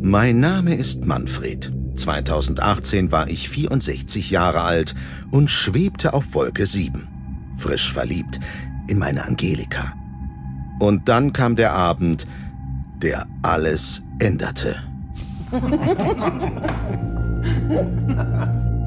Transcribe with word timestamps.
Mein 0.00 0.38
Name 0.40 0.74
ist 0.74 1.04
Manfred. 1.04 1.72
2018 1.96 3.10
war 3.10 3.28
ich 3.28 3.48
64 3.48 4.30
Jahre 4.30 4.62
alt 4.62 4.94
und 5.30 5.50
schwebte 5.50 6.14
auf 6.14 6.34
Wolke 6.34 6.66
7. 6.66 7.08
Frisch 7.56 7.92
verliebt 7.92 8.38
in 8.86 8.98
meine 8.98 9.24
Angelika. 9.24 9.92
Und 10.78 11.08
dann 11.08 11.32
kam 11.32 11.56
der 11.56 11.72
Abend, 11.72 12.26
der 13.02 13.26
alles 13.42 14.02
änderte. 14.20 14.76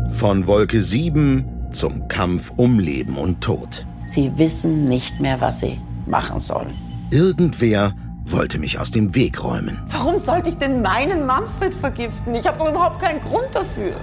Von 0.10 0.48
Wolke 0.48 0.82
7 0.82 1.46
zum 1.72 2.08
Kampf 2.08 2.54
um 2.56 2.80
Leben 2.80 3.18
und 3.18 3.42
Tod. 3.42 3.86
Sie 4.06 4.32
wissen 4.38 4.88
nicht 4.88 5.20
mehr, 5.20 5.42
was 5.42 5.60
sie 5.60 5.78
machen 6.06 6.40
sollen. 6.40 6.74
Irgendwer 7.10 7.94
wollte 8.32 8.60
mich 8.60 8.80
aus 8.80 8.92
dem 8.92 9.16
Weg 9.16 9.44
räumen. 9.44 9.82
Warum 9.88 10.18
sollte 10.18 10.50
ich 10.50 10.58
denn 10.58 10.82
meinen 10.82 11.26
Manfred 11.26 11.74
vergiften? 11.74 12.36
Ich 12.36 12.48
habe 12.48 12.58
doch 12.58 12.70
überhaupt 12.70 13.02
keinen 13.02 13.22
Grund 13.22 13.54
dafür. 13.54 13.96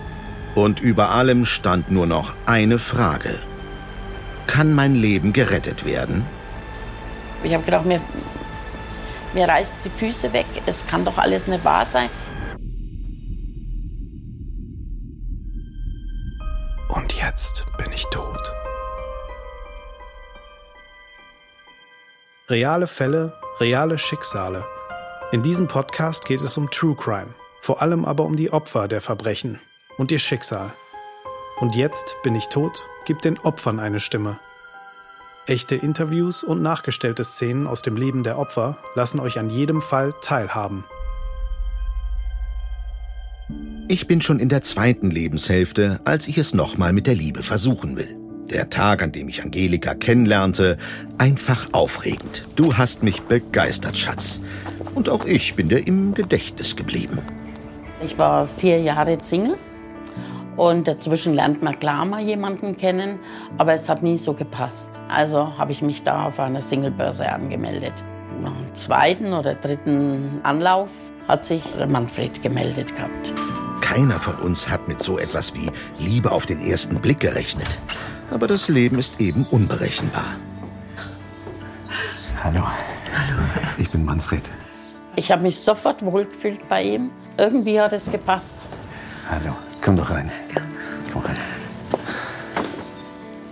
Und 0.54 0.80
über 0.80 1.10
allem 1.10 1.44
stand 1.44 1.90
nur 1.90 2.06
noch 2.06 2.34
eine 2.46 2.78
Frage. 2.78 3.38
Kann 4.46 4.74
mein 4.74 4.94
Leben 4.94 5.32
gerettet 5.32 5.84
werden? 5.84 6.24
Ich 7.42 7.54
habe 7.54 7.64
gedacht, 7.64 7.84
mir, 7.84 8.00
mir 9.34 9.46
reißt 9.46 9.78
die 9.84 9.90
Füße 9.90 10.32
weg. 10.32 10.46
Es 10.66 10.86
kann 10.86 11.04
doch 11.04 11.18
alles 11.18 11.46
nicht 11.46 11.64
wahr 11.64 11.86
sein. 11.86 12.08
Und 16.88 17.12
jetzt 17.12 17.64
bin 17.76 17.92
ich 17.92 18.04
tot. 18.10 18.52
Reale 22.48 22.86
Fälle, 22.86 23.37
reale 23.60 23.98
Schicksale. 23.98 24.64
In 25.32 25.42
diesem 25.42 25.66
Podcast 25.66 26.24
geht 26.26 26.40
es 26.40 26.56
um 26.56 26.70
True 26.70 26.94
Crime, 26.94 27.34
vor 27.60 27.82
allem 27.82 28.04
aber 28.04 28.24
um 28.24 28.36
die 28.36 28.52
Opfer 28.52 28.86
der 28.86 29.00
Verbrechen 29.00 29.58
und 29.96 30.12
ihr 30.12 30.20
Schicksal. 30.20 30.72
Und 31.58 31.74
jetzt 31.74 32.16
bin 32.22 32.36
ich 32.36 32.48
tot, 32.48 32.86
gibt 33.04 33.24
den 33.24 33.38
Opfern 33.38 33.80
eine 33.80 33.98
Stimme. 33.98 34.38
Echte 35.46 35.74
Interviews 35.74 36.44
und 36.44 36.62
nachgestellte 36.62 37.24
Szenen 37.24 37.66
aus 37.66 37.82
dem 37.82 37.96
Leben 37.96 38.22
der 38.22 38.38
Opfer 38.38 38.78
lassen 38.94 39.18
euch 39.18 39.38
an 39.40 39.50
jedem 39.50 39.82
Fall 39.82 40.14
teilhaben. 40.20 40.84
Ich 43.88 44.06
bin 44.06 44.20
schon 44.20 44.38
in 44.38 44.50
der 44.50 44.62
zweiten 44.62 45.10
Lebenshälfte, 45.10 46.00
als 46.04 46.28
ich 46.28 46.38
es 46.38 46.54
nochmal 46.54 46.92
mit 46.92 47.06
der 47.06 47.14
Liebe 47.14 47.42
versuchen 47.42 47.96
will. 47.96 48.27
Der 48.50 48.70
Tag, 48.70 49.02
an 49.02 49.12
dem 49.12 49.28
ich 49.28 49.42
Angelika 49.42 49.94
kennenlernte, 49.94 50.78
einfach 51.18 51.66
aufregend. 51.72 52.44
Du 52.56 52.74
hast 52.76 53.02
mich 53.02 53.20
begeistert, 53.22 53.98
Schatz. 53.98 54.40
Und 54.94 55.10
auch 55.10 55.26
ich 55.26 55.54
bin 55.54 55.68
dir 55.68 55.86
im 55.86 56.14
Gedächtnis 56.14 56.74
geblieben. 56.74 57.18
Ich 58.02 58.16
war 58.18 58.48
vier 58.58 58.80
Jahre 58.80 59.18
Single 59.20 59.58
und 60.56 60.88
dazwischen 60.88 61.34
lernt 61.34 61.62
man 61.62 61.78
klar 61.78 62.04
mal 62.06 62.22
jemanden 62.22 62.76
kennen, 62.76 63.18
aber 63.58 63.74
es 63.74 63.88
hat 63.88 64.02
nie 64.02 64.16
so 64.16 64.32
gepasst. 64.32 64.98
Also 65.08 65.58
habe 65.58 65.72
ich 65.72 65.82
mich 65.82 66.02
da 66.02 66.26
auf 66.26 66.40
einer 66.40 66.62
Singlebörse 66.62 67.30
angemeldet. 67.30 67.92
Nach 68.42 68.52
dem 68.52 68.74
zweiten 68.74 69.32
oder 69.34 69.54
dritten 69.56 70.40
Anlauf 70.42 70.88
hat 71.26 71.44
sich 71.44 71.62
Manfred 71.86 72.42
gemeldet 72.42 72.96
gehabt. 72.96 73.32
Keiner 73.82 74.18
von 74.18 74.34
uns 74.36 74.68
hat 74.68 74.88
mit 74.88 75.02
so 75.02 75.18
etwas 75.18 75.54
wie 75.54 75.70
Liebe 75.98 76.32
auf 76.32 76.46
den 76.46 76.60
ersten 76.60 77.00
Blick 77.00 77.20
gerechnet. 77.20 77.78
Aber 78.30 78.46
das 78.46 78.68
Leben 78.68 78.98
ist 78.98 79.20
eben 79.20 79.46
unberechenbar. 79.50 80.36
Hallo. 82.44 82.60
Hallo. 82.60 83.38
Ich 83.78 83.90
bin 83.90 84.04
Manfred. 84.04 84.42
Ich 85.16 85.32
habe 85.32 85.42
mich 85.42 85.58
sofort 85.60 86.04
wohlgefühlt 86.04 86.68
bei 86.68 86.82
ihm. 86.82 87.10
Irgendwie 87.36 87.80
hat 87.80 87.92
es 87.92 88.10
gepasst. 88.10 88.56
Hallo. 89.30 89.56
Komm 89.80 89.96
doch 89.96 90.10
rein. 90.10 90.30
Komm 91.12 91.22
rein. 91.22 91.36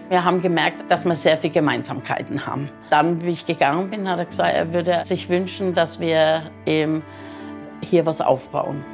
Wir 0.08 0.24
haben 0.24 0.40
gemerkt, 0.40 0.84
dass 0.88 1.04
wir 1.04 1.16
sehr 1.16 1.36
viele 1.38 1.54
Gemeinsamkeiten 1.54 2.46
haben. 2.46 2.68
Dann, 2.90 3.24
wie 3.24 3.30
ich 3.30 3.44
gegangen 3.44 3.90
bin, 3.90 4.08
hat 4.08 4.18
er 4.18 4.26
gesagt, 4.26 4.54
er 4.54 4.72
würde 4.72 5.02
sich 5.04 5.28
wünschen, 5.28 5.74
dass 5.74 5.98
wir 5.98 6.50
eben 6.64 7.02
hier 7.80 8.06
was 8.06 8.20
aufbauen. 8.20 8.84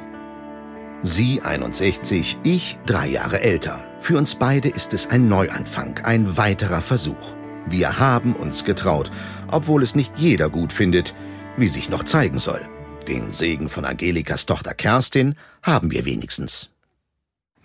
Sie 1.05 1.41
61, 1.41 2.39
ich 2.43 2.79
drei 2.85 3.07
Jahre 3.07 3.41
älter. 3.41 3.77
Für 3.99 4.17
uns 4.17 4.35
beide 4.35 4.69
ist 4.69 4.93
es 4.93 5.09
ein 5.09 5.27
Neuanfang, 5.27 5.99
ein 6.05 6.37
weiterer 6.37 6.81
Versuch. 6.81 7.33
Wir 7.65 7.99
haben 7.99 8.33
uns 8.33 8.63
getraut, 8.63 9.11
obwohl 9.51 9.83
es 9.83 9.95
nicht 9.95 10.17
jeder 10.17 10.49
gut 10.49 10.71
findet, 10.71 11.13
wie 11.57 11.67
sich 11.67 11.89
noch 11.89 12.03
zeigen 12.03 12.39
soll. 12.39 12.61
Den 13.05 13.33
Segen 13.33 13.67
von 13.67 13.83
Angelikas 13.83 14.45
Tochter 14.45 14.73
Kerstin 14.73 15.35
haben 15.61 15.91
wir 15.91 16.05
wenigstens. 16.05 16.69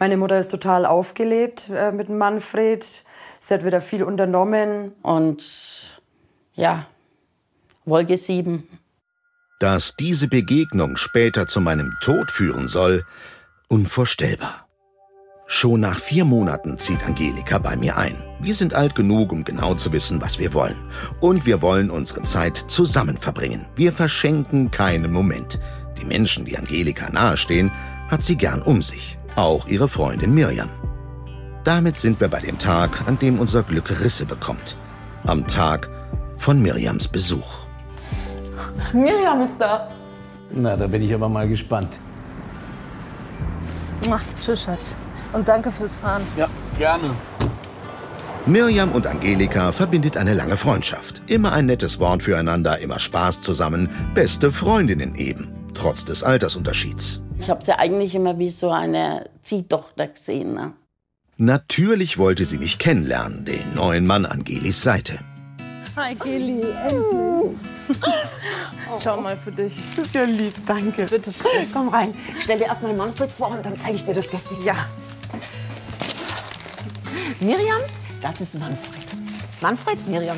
Meine 0.01 0.17
Mutter 0.17 0.41
ist 0.41 0.51
total 0.51 0.85
aufgelebt 0.85 1.71
äh, 1.73 1.93
mit 1.93 2.09
Manfred. 2.09 2.85
Sie 3.39 3.55
hat 3.55 3.65
wieder 3.65 3.81
viel 3.81 4.03
unternommen. 4.03 4.97
Und 5.03 6.01
ja, 6.55 6.89
Wolke 7.85 8.19
7. 8.19 8.67
Dass 9.59 9.97
diese 9.97 10.29
Begegnung 10.29 10.97
später 10.97 11.49
zu 11.49 11.61
meinem 11.61 11.93
Tod 12.01 12.31
führen 12.31 12.69
soll, 12.69 13.05
unvorstellbar. 13.67 14.69
Schon 15.47 15.81
nach 15.81 15.99
vier 15.99 16.25
Monaten 16.25 16.79
zieht 16.79 17.05
Angelika 17.05 17.59
bei 17.59 17.75
mir 17.75 17.97
ein. 17.97 18.23
Wir 18.39 18.55
sind 18.55 18.75
alt 18.75 18.95
genug, 18.95 19.33
um 19.33 19.43
genau 19.43 19.75
zu 19.75 19.93
wissen, 19.93 20.21
was 20.21 20.39
wir 20.39 20.55
wollen. 20.55 20.77
Und 21.21 21.45
wir 21.45 21.61
wollen 21.61 21.91
unsere 21.91 22.23
Zeit 22.23 22.57
zusammen 22.69 23.19
verbringen. 23.19 23.67
Wir 23.75 23.93
verschenken 23.93 24.71
keinen 24.71 25.11
Moment. 25.11 25.59
Die 26.01 26.05
Menschen, 26.05 26.45
die 26.45 26.57
Angelika 26.57 27.11
nahestehen, 27.11 27.73
hat 28.09 28.23
sie 28.23 28.37
gern 28.37 28.63
um 28.63 28.81
sich. 28.81 29.19
Auch 29.35 29.67
ihre 29.67 29.89
Freundin 29.89 30.35
Miriam. 30.35 30.69
Damit 31.65 31.99
sind 31.99 32.21
wir 32.21 32.29
bei 32.29 32.41
dem 32.41 32.59
Tag, 32.59 33.09
an 33.09 33.19
dem 33.19 33.41
unser 33.41 33.65
Glück 33.65 33.91
Risse 34.05 34.25
bekommt. 34.25 34.77
Am 35.25 35.49
Tag 35.49 35.91
von 36.37 36.63
Miriams 36.63 37.09
Besuch. 37.09 37.68
Miriam 38.93 39.41
ist 39.43 39.59
da. 39.59 39.89
Na, 40.51 40.77
da 40.77 40.87
bin 40.87 41.03
ich 41.03 41.13
aber 41.13 41.29
mal 41.29 41.49
gespannt. 41.49 41.93
Tschüss, 44.43 44.63
Schatz. 44.63 44.97
Und 45.33 45.47
danke 45.47 45.71
fürs 45.71 45.95
Fahren. 45.95 46.23
Ja, 46.37 46.49
gerne. 46.79 47.11
Miriam 48.47 48.93
und 48.93 49.07
Angelika 49.07 49.73
verbindet 49.73 50.17
eine 50.17 50.33
lange 50.33 50.57
Freundschaft. 50.57 51.21
Immer 51.27 51.53
ein 51.53 51.67
nettes 51.67 52.01
Wort 52.01 52.23
füreinander, 52.23 52.79
immer 52.79 52.99
Spaß 52.99 53.43
zusammen. 53.43 53.91
Beste 54.15 54.51
Freundinnen 54.53 55.15
eben, 55.17 55.49
trotz 55.75 56.07
des 56.07 56.23
Altersunterschieds. 56.23 57.21
Ich 57.39 57.51
habe 57.51 57.63
sie 57.63 57.79
eigentlich 57.79 58.15
immer 58.15 58.39
wie 58.39 58.51
so 58.51 58.71
eine 58.71 59.29
Ziehtochter 59.43 60.09
gesehen. 60.09 60.55
Ne? 60.55 60.73
Natürlich 61.37 62.17
wollte 62.17 62.47
sie 62.47 62.59
mich 62.59 62.79
kennenlernen, 62.79 63.45
den 63.45 63.75
neuen 63.75 64.07
Mann 64.07 64.25
an 64.25 64.45
Gelis 64.45 64.83
Seite. 64.83 65.19
Hi, 65.99 66.15
Kelly. 66.15 66.63
Endlich. 66.63 67.59
Schau 69.03 69.21
mal 69.21 69.37
für 69.37 69.51
dich. 69.51 69.75
Das 69.97 70.07
ist 70.07 70.15
ja 70.15 70.23
lieb, 70.23 70.55
danke. 70.65 71.07
Bitte 71.07 71.33
schön. 71.33 71.67
Komm 71.73 71.89
rein. 71.89 72.15
Stell 72.41 72.57
dir 72.57 72.67
erst 72.67 72.85
mal 72.85 72.93
Manfred 72.93 73.29
vor 73.33 73.51
und 73.51 73.67
dann 73.67 73.77
zeige 73.77 73.97
ich 73.97 74.05
dir 74.05 74.15
das 74.15 74.31
Gästezimmer. 74.31 74.65
Ja. 74.65 74.75
Miriam, 77.41 77.81
das 78.23 78.41
ist 78.41 78.61
Manfred. 78.61 79.07
Manfred, 79.61 80.07
Miriam. 80.07 80.37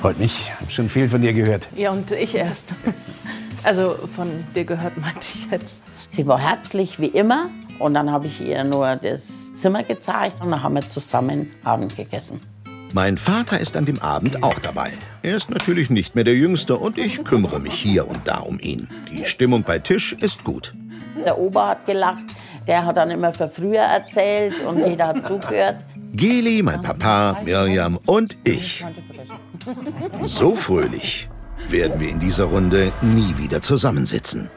Freut 0.00 0.20
mich. 0.20 0.52
Hab 0.60 0.70
schon 0.70 0.88
viel 0.88 1.08
von 1.08 1.20
dir 1.20 1.32
gehört. 1.32 1.66
Ja, 1.74 1.90
und 1.90 2.12
ich 2.12 2.36
erst. 2.36 2.74
Also 3.64 3.96
von 4.06 4.44
dir 4.54 4.64
gehört, 4.64 4.96
meinte 4.98 5.26
ich 5.34 5.50
jetzt. 5.50 5.82
Sie 6.10 6.28
war 6.28 6.38
herzlich 6.38 7.00
wie 7.00 7.06
immer. 7.06 7.50
Und 7.80 7.94
dann 7.94 8.12
habe 8.12 8.28
ich 8.28 8.40
ihr 8.40 8.62
nur 8.62 8.94
das 8.94 9.52
Zimmer 9.56 9.82
gezeigt 9.82 10.40
und 10.40 10.52
dann 10.52 10.62
haben 10.62 10.76
wir 10.76 10.88
zusammen 10.88 11.50
Abend 11.64 11.96
gegessen. 11.96 12.40
Mein 12.96 13.18
Vater 13.18 13.60
ist 13.60 13.76
an 13.76 13.84
dem 13.84 14.00
Abend 14.00 14.42
auch 14.42 14.58
dabei. 14.58 14.90
Er 15.22 15.36
ist 15.36 15.50
natürlich 15.50 15.90
nicht 15.90 16.14
mehr 16.14 16.24
der 16.24 16.34
Jüngste 16.34 16.76
und 16.76 16.96
ich 16.96 17.22
kümmere 17.24 17.60
mich 17.60 17.74
hier 17.74 18.08
und 18.08 18.20
da 18.24 18.38
um 18.38 18.58
ihn. 18.58 18.88
Die 19.10 19.26
Stimmung 19.26 19.64
bei 19.64 19.78
Tisch 19.78 20.14
ist 20.14 20.44
gut. 20.44 20.72
Der 21.22 21.36
Ober 21.36 21.68
hat 21.68 21.84
gelacht. 21.84 22.24
Der 22.66 22.86
hat 22.86 22.96
dann 22.96 23.10
immer 23.10 23.34
für 23.34 23.48
früher 23.48 23.82
erzählt 23.82 24.54
und 24.66 24.78
jeder 24.78 25.08
hat 25.08 25.22
zugehört. 25.26 25.84
Geli, 26.14 26.62
mein 26.62 26.80
Papa, 26.80 27.38
Miriam 27.44 27.98
und 28.06 28.38
ich. 28.44 28.82
So 30.22 30.56
fröhlich 30.56 31.28
werden 31.68 32.00
wir 32.00 32.08
in 32.08 32.18
dieser 32.18 32.44
Runde 32.44 32.92
nie 33.02 33.36
wieder 33.36 33.60
zusammensitzen. 33.60 34.48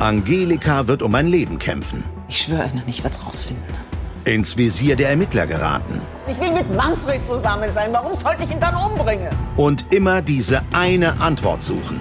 Angelika 0.00 0.86
wird 0.86 1.00
um 1.00 1.12
mein 1.12 1.28
Leben 1.28 1.58
kämpfen. 1.58 2.04
Ich 2.28 2.42
schwöre 2.42 2.68
Ihnen, 2.68 2.82
ich 2.86 3.02
werde 3.02 3.16
es 3.16 3.26
rausfinden. 3.26 3.93
Ins 4.24 4.56
Visier 4.56 4.96
der 4.96 5.10
Ermittler 5.10 5.46
geraten. 5.46 6.00
Ich 6.26 6.40
will 6.40 6.52
mit 6.52 6.74
Manfred 6.74 7.22
zusammen 7.22 7.70
sein. 7.70 7.90
Warum 7.92 8.16
sollte 8.16 8.44
ich 8.44 8.50
ihn 8.50 8.60
dann 8.60 8.74
umbringen? 8.74 9.28
Und 9.56 9.92
immer 9.92 10.22
diese 10.22 10.62
eine 10.72 11.20
Antwort 11.20 11.62
suchen. 11.62 12.00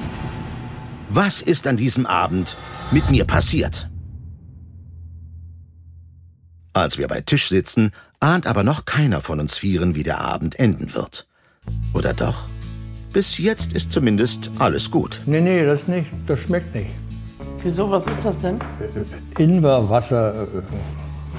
Was 1.10 1.42
ist 1.42 1.68
an 1.68 1.75
diesem 1.75 2.06
Abend 2.06 2.56
mit 2.92 3.10
mir 3.12 3.25
passiert? 3.25 3.90
Als 6.72 6.98
wir 6.98 7.10
bei 7.10 7.22
Tisch 7.22 7.50
sitzen, 7.50 7.92
ahnt 8.22 8.48
aber 8.48 8.64
noch 8.64 8.86
keiner 8.86 9.20
von 9.20 9.42
uns 9.42 9.58
Vieren, 9.58 9.94
wie 9.94 10.04
der 10.04 10.22
Abend 10.22 10.58
enden 10.58 10.94
wird. 10.94 11.28
Oder 11.94 12.14
doch? 12.14 12.48
Bis 13.12 13.38
jetzt 13.38 13.74
ist 13.74 13.92
zumindest 13.92 14.50
alles 14.60 14.90
gut. 14.90 15.20
Nee, 15.25 15.42
nee, 15.42 15.66
das 15.66 15.88
nicht. 15.88 16.08
Das 16.25 16.40
schmeckt 16.40 16.74
nicht. 16.74 16.90
Wieso, 17.62 17.92
was 17.92 18.08
ist 18.08 18.25
das 18.25 18.40
denn? 18.40 18.60
Ingwerwasser 19.38 20.44
äh, 20.44 20.48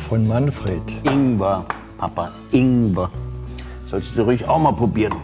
von 0.05 0.27
Manfred. 0.29 0.83
Ingwer, 1.05 1.65
Papa, 1.99 2.31
Ingwer. 2.53 3.11
Sollst 3.87 4.17
du 4.17 4.23
ruhig 4.23 4.47
auch 4.47 4.59
mal 4.59 4.73
probieren. 4.73 5.15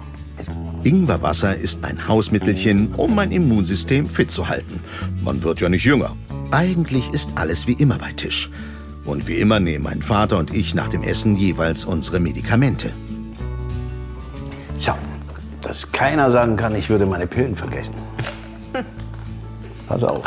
Ingwerwasser 0.82 1.55
ist 1.55 1.85
ein 1.85 2.09
Hausmittelchen, 2.09 2.94
um 2.94 3.15
mein 3.15 3.31
Immunsystem 3.31 4.09
fit 4.09 4.31
zu 4.31 4.49
halten. 4.49 4.81
Man 5.23 5.43
wird 5.43 5.61
ja 5.61 5.69
nicht 5.69 5.85
jünger. 5.85 6.17
Eigentlich 6.50 7.11
ist 7.11 7.32
alles 7.35 7.67
wie 7.67 7.75
immer 7.75 7.99
bei 7.99 8.12
Tisch. 8.12 8.50
Und 9.05 9.29
wie 9.29 9.35
immer 9.35 9.61
nehmen 9.61 9.85
mein 9.85 10.03
Vater 10.03 10.38
und 10.38 10.55
ich 10.55 10.75
nach 10.75 10.88
dem 10.88 11.03
Essen 11.03 11.37
jeweils 11.37 11.85
unsere 11.85 12.21
Medikamente. 12.21 12.93
So, 14.79 14.93
dass 15.61 15.93
keiner 15.93 16.31
sagen 16.31 16.56
kann, 16.56 16.75
ich 16.75 16.88
würde 16.88 17.06
meine 17.06 17.26
Pillen 17.26 17.55
vergessen. 17.55 17.94
Pass 19.88 20.03
auf. 20.03 20.25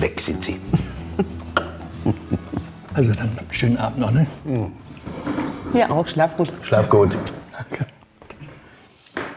Weg 0.00 0.20
sind 0.20 0.44
sie. 0.44 0.60
Also 2.94 3.12
dann 3.12 3.30
schönen 3.52 3.76
Abend 3.76 3.98
noch, 3.98 4.10
ne? 4.10 4.26
Ja, 5.72 5.88
auch 5.90 6.08
schlaf 6.08 6.36
gut. 6.36 6.50
Schlaf 6.62 6.88
gut. 6.88 7.16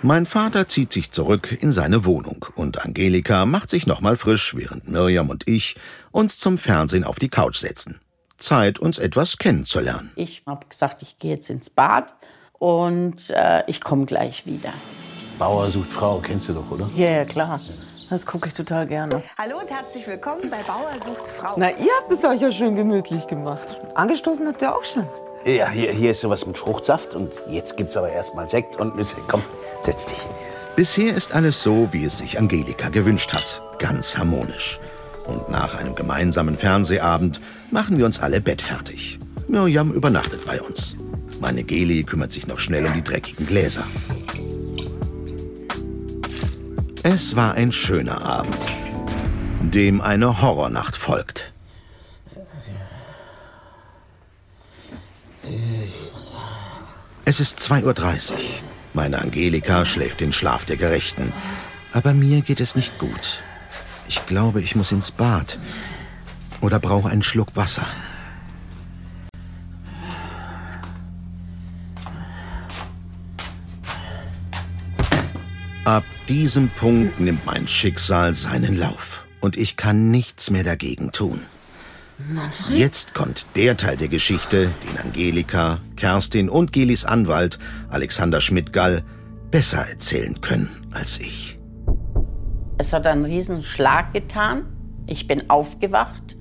Mein 0.02 0.26
Vater 0.26 0.68
zieht 0.68 0.92
sich 0.92 1.12
zurück 1.12 1.56
in 1.62 1.72
seine 1.72 2.06
Wohnung 2.06 2.44
und 2.56 2.84
Angelika 2.84 3.46
macht 3.46 3.70
sich 3.70 3.86
nochmal 3.86 4.18
frisch, 4.18 4.56
während 4.56 4.88
Mirjam 4.90 5.30
und 5.30 5.48
ich 5.48 5.76
uns 6.10 6.40
zum 6.40 6.58
Fernsehen 6.58 7.04
auf 7.04 7.20
die 7.20 7.30
Couch 7.30 7.58
setzen. 7.58 8.00
Zeit, 8.40 8.80
uns 8.80 8.98
etwas 8.98 9.38
kennenzulernen. 9.38 10.12
Ich 10.16 10.42
habe 10.48 10.66
gesagt, 10.68 11.04
ich 11.04 11.20
gehe 11.20 11.36
jetzt 11.36 11.52
ins 11.52 11.70
Bad 11.70 12.16
und 12.54 13.30
äh, 13.30 13.64
ich 13.68 13.82
komme 13.82 14.08
gleich 14.08 14.48
wieder. 14.48 14.74
Bauer 15.38 15.70
sucht 15.70 15.92
Frau, 15.92 16.18
kennst 16.18 16.50
du 16.50 16.54
doch, 16.54 16.72
oder? 16.72 16.90
Ja, 16.96 17.12
ja, 17.12 17.26
klar. 17.26 17.62
Das 18.12 18.26
gucke 18.26 18.50
ich 18.50 18.54
total 18.54 18.88
gerne. 18.88 19.24
Hallo 19.38 19.60
und 19.60 19.72
herzlich 19.72 20.06
willkommen 20.06 20.50
bei 20.50 20.62
Bauer 20.64 20.92
sucht 21.02 21.30
Frau. 21.30 21.56
Na, 21.56 21.70
ihr 21.70 21.92
habt 21.98 22.12
es 22.12 22.26
euch 22.26 22.42
ja 22.42 22.52
schön 22.52 22.76
gemütlich 22.76 23.26
gemacht. 23.28 23.80
Angestoßen 23.96 24.46
habt 24.48 24.62
ihr 24.62 24.76
auch 24.76 24.84
schon. 24.84 25.08
Ja, 25.46 25.70
hier, 25.70 25.94
hier 25.94 26.12
ist 26.12 26.20
sowas 26.20 26.46
mit 26.46 26.58
Fruchtsaft 26.58 27.16
und 27.16 27.32
jetzt 27.48 27.78
gibt's 27.78 27.96
aber 27.96 28.10
erstmal 28.10 28.50
Sekt 28.50 28.76
und 28.76 28.98
Nüsse. 28.98 29.16
Komm, 29.30 29.42
setz 29.84 30.08
dich. 30.08 30.18
Bisher 30.76 31.16
ist 31.16 31.34
alles 31.34 31.64
so, 31.64 31.88
wie 31.94 32.04
es 32.04 32.18
sich 32.18 32.38
Angelika 32.38 32.90
gewünscht 32.90 33.32
hat. 33.34 33.62
Ganz 33.80 34.18
harmonisch. 34.18 34.82
Und 35.26 35.48
nach 35.48 35.80
einem 35.80 35.96
gemeinsamen 35.96 36.58
Fernsehabend 36.58 37.40
machen 37.72 37.98
wir 37.98 38.06
uns 38.06 38.20
alle 38.20 38.42
bettfertig. 38.42 39.20
Mirjam 39.48 39.94
übernachtet 39.94 40.46
bei 40.46 40.62
uns. 40.62 40.98
Meine 41.40 41.64
Geli 41.64 42.04
kümmert 42.04 42.34
sich 42.34 42.46
noch 42.46 42.60
schnell 42.60 42.86
um 42.86 42.92
die 42.94 43.06
dreckigen 43.06 43.48
Gläser. 43.48 43.86
Es 47.04 47.36
war 47.36 47.56
ein 47.56 47.72
schöner 47.72 48.24
Abend, 48.24 48.56
dem 49.62 50.02
eine 50.02 50.40
Horrornacht 50.40 50.96
folgt. 50.96 51.52
Es 57.26 57.40
ist 57.40 57.60
2.30 57.60 58.32
Uhr. 58.34 58.38
Meine 58.94 59.20
Angelika 59.20 59.84
schläft 59.84 60.20
den 60.20 60.32
Schlaf 60.32 60.66
der 60.66 60.78
Gerechten. 60.78 61.34
Aber 61.92 62.14
mir 62.14 62.42
geht 62.42 62.62
es 62.62 62.76
nicht 62.76 63.00
gut. 63.00 63.42
Ich 64.08 64.24
glaube, 64.28 64.62
ich 64.62 64.76
muss 64.76 64.92
ins 64.92 65.10
Bad. 65.10 65.58
Oder 66.62 66.78
brauche 66.78 67.10
einen 67.10 67.24
Schluck 67.24 67.56
Wasser. 67.56 67.88
Ab 75.84 76.04
diesem 76.32 76.70
Punkt 76.70 77.20
nimmt 77.20 77.46
mein 77.46 77.68
Schicksal 77.68 78.34
seinen 78.36 78.78
Lauf. 78.78 79.26
Und 79.42 79.58
ich 79.58 79.76
kann 79.76 80.12
nichts 80.12 80.50
mehr 80.50 80.64
dagegen 80.64 81.12
tun. 81.12 81.42
Jetzt 82.70 83.14
kommt 83.14 83.46
der 83.58 83.76
Teil 83.76 83.98
der 83.98 84.08
Geschichte, 84.08 84.70
den 84.88 84.98
Angelika, 84.98 85.80
Kerstin 85.98 86.50
und 86.50 86.72
Gelis 86.72 87.04
Anwalt 87.04 87.60
Alexander 87.90 88.40
Schmidt-Gall 88.40 89.04
besser 89.50 89.80
erzählen 89.80 90.40
können 90.40 90.70
als 90.92 91.20
ich. 91.20 91.60
Es 92.78 92.94
hat 92.94 93.08
einen 93.08 93.26
riesen 93.26 93.62
Schlag 93.62 94.14
getan. 94.14 94.64
Ich 95.08 95.28
bin 95.28 95.50
aufgewacht 95.50 96.38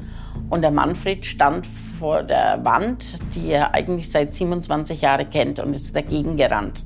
und 0.50 0.62
der 0.62 0.70
Manfred 0.70 1.26
stand 1.26 1.66
vor 1.98 2.22
der 2.22 2.64
Wand, 2.64 3.19
die 3.34 3.48
er 3.48 3.75
eigentlich 3.75 4.08
seit 4.08 4.34
27 4.34 5.00
Jahren 5.00 5.28
kennt 5.31 5.58
und 5.58 5.75
ist 5.75 5.96
dagegen 5.96 6.37
gerannt. 6.37 6.84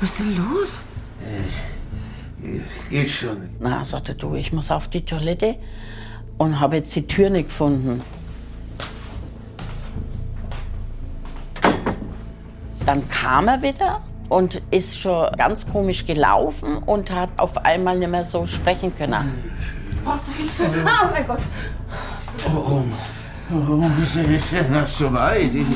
Was 0.00 0.10
ist 0.10 0.20
denn 0.20 0.36
los? 0.36 0.84
Geht 2.90 3.10
schon. 3.10 3.48
Na, 3.60 3.84
sagte 3.84 4.14
du, 4.14 4.34
ich 4.34 4.52
muss 4.52 4.70
auf 4.70 4.88
die 4.88 5.04
Toilette 5.04 5.56
und 6.38 6.60
habe 6.60 6.76
jetzt 6.76 6.94
die 6.94 7.06
Tür 7.06 7.30
nicht 7.30 7.48
gefunden. 7.48 8.00
Dann 12.84 13.08
kam 13.08 13.48
er 13.48 13.62
wieder 13.62 14.00
und 14.28 14.62
ist 14.70 15.00
schon 15.00 15.30
ganz 15.36 15.66
komisch 15.66 16.06
gelaufen 16.06 16.78
und 16.78 17.10
hat 17.10 17.30
auf 17.38 17.56
einmal 17.64 17.98
nicht 17.98 18.10
mehr 18.10 18.24
so 18.24 18.46
sprechen 18.46 18.96
können. 18.96 19.32
Brauchst 20.04 20.28
du 20.28 20.32
Hilfe? 20.32 20.64
Oh 20.84 21.08
mein 21.12 21.26
Gott. 21.26 21.40
Warum? 22.52 22.92
Warum 23.48 23.92
ist 24.02 24.16
es 24.16 24.50
denn 24.50 24.72
das 24.72 24.98
so 24.98 25.12
weit? 25.12 25.52
Ich, 25.54 25.66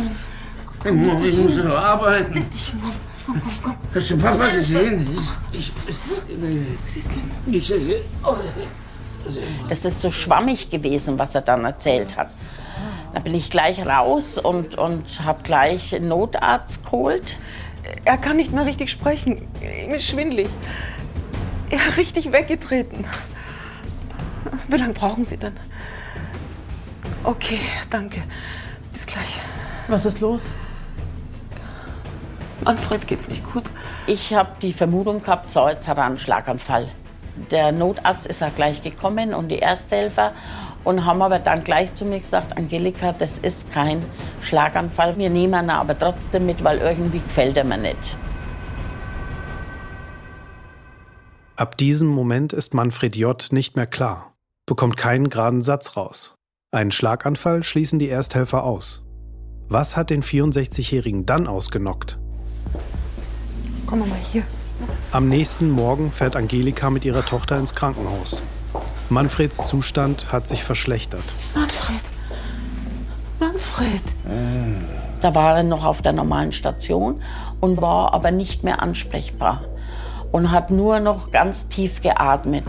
ich, 0.85 0.93
muss- 0.93 1.25
ich 1.25 1.37
muss 3.35 3.61
noch 3.63 3.71
arbeiten. 3.71 3.89
Hast 3.95 4.11
du 4.11 4.19
Papa 4.19 4.49
gesehen? 4.49 5.09
Ich, 5.53 5.59
ich, 5.59 5.73
ich, 7.47 7.73
ich, 7.73 7.97
oh, 8.25 8.35
Das 9.69 9.85
ist 9.85 10.01
so 10.01 10.11
schwammig 10.11 10.71
gewesen, 10.71 11.19
was 11.19 11.35
er 11.35 11.43
dann 11.43 11.65
erzählt 11.65 12.17
hat. 12.17 12.31
Da 13.13 13.21
bin 13.21 13.35
ich 13.35 13.51
gleich 13.51 13.85
raus 13.85 14.39
und, 14.39 14.77
und 14.77 15.25
habe 15.25 15.43
gleich 15.43 15.95
einen 15.95 16.09
Notarzt 16.09 16.85
geholt. 16.85 17.37
Er 18.05 18.17
kann 18.19 18.37
nicht 18.37 18.53
mehr 18.53 18.67
richtig 18.67 18.91
sprechen. 18.91 19.49
Ihm 19.61 19.95
ist 19.95 20.07
schwindlig. 20.07 20.49
Er 21.71 21.89
ist 21.89 21.97
richtig 21.97 22.33
weggetreten. 22.33 23.05
Wie 24.69 24.77
lange 24.77 24.93
brauchen 24.93 25.25
Sie 25.25 25.37
denn? 25.37 25.55
Okay, 27.25 27.61
danke. 27.91 28.23
Bis 28.93 29.07
gleich. 29.07 29.41
Was 29.89 30.05
ist 30.05 30.21
los? 30.21 30.49
Manfred 32.65 33.07
geht's 33.07 33.29
nicht 33.29 33.51
gut. 33.53 33.65
Ich 34.07 34.35
habe 34.35 34.51
die 34.61 34.73
Vermutung 34.73 35.23
gehabt, 35.23 35.51
so, 35.51 35.69
jetzt 35.69 35.89
hat 35.89 35.99
er 35.99 36.05
einen 36.05 36.19
Schlaganfall. 36.19 36.89
Der 37.51 37.73
Notarzt 37.73 38.27
ist 38.27 38.43
auch 38.43 38.55
gleich 38.55 38.83
gekommen 38.83 39.33
und 39.33 39.49
die 39.49 39.61
Ersthelfer 39.61 40.33
und 40.85 41.05
haben 41.05 41.23
aber 41.23 41.39
dann 41.39 41.65
gleich 41.65 41.95
zu 41.95 42.05
mir 42.05 42.21
gesagt, 42.21 42.57
Angelika, 42.57 43.13
das 43.13 43.39
ist 43.39 43.73
kein 43.73 44.03
Schlaganfall. 44.43 45.17
Wir 45.17 45.31
nehmen 45.31 45.65
ihn 45.65 45.71
aber 45.71 45.99
trotzdem 45.99 46.47
mit, 46.47 46.63
weil 46.63 46.79
irgendwie 46.79 47.21
gefällt 47.21 47.57
er 47.57 47.65
mir 47.65 47.79
nicht. 47.79 48.17
Ab 51.57 51.77
diesem 51.77 52.09
Moment 52.09 52.53
ist 52.53 52.75
Manfred 52.75 53.17
J. 53.17 53.53
nicht 53.53 53.77
mehr 53.77 53.87
klar, 53.87 54.33
bekommt 54.67 54.97
keinen 54.97 55.29
geraden 55.29 55.63
Satz 55.63 55.97
raus. 55.97 56.35
Einen 56.73 56.91
Schlaganfall 56.91 57.63
schließen 57.63 57.99
die 57.99 58.09
Ersthelfer 58.09 58.65
aus. 58.65 59.05
Was 59.69 59.97
hat 59.97 60.11
den 60.11 60.23
64-Jährigen 60.23 61.27
dann 61.27 61.47
ausgenockt? 61.47 62.19
Komm 63.91 63.99
mal 63.99 64.09
hier. 64.31 64.45
Am 65.11 65.29
nächsten 65.29 65.69
Morgen 65.69 66.13
fährt 66.13 66.37
Angelika 66.37 66.91
mit 66.91 67.05
ihrer 67.05 67.27
Tochter 67.27 67.59
ins 67.59 67.75
Krankenhaus. 67.75 68.41
Manfreds 69.09 69.67
Zustand 69.67 70.33
hat 70.33 70.47
sich 70.47 70.63
verschlechtert. 70.63 71.25
Manfred. 71.57 72.01
Manfred. 73.41 74.03
Da 75.21 75.35
war 75.35 75.57
er 75.57 75.63
noch 75.65 75.85
auf 75.85 76.03
der 76.03 76.13
normalen 76.13 76.53
Station 76.53 77.21
und 77.59 77.83
war 77.83 78.15
aber 78.15 78.31
nicht 78.31 78.63
mehr 78.63 78.81
ansprechbar 78.81 79.65
und 80.31 80.53
hat 80.53 80.71
nur 80.71 81.01
noch 81.01 81.33
ganz 81.33 81.69
tief 81.69 82.01
geatmet. 82.01 82.65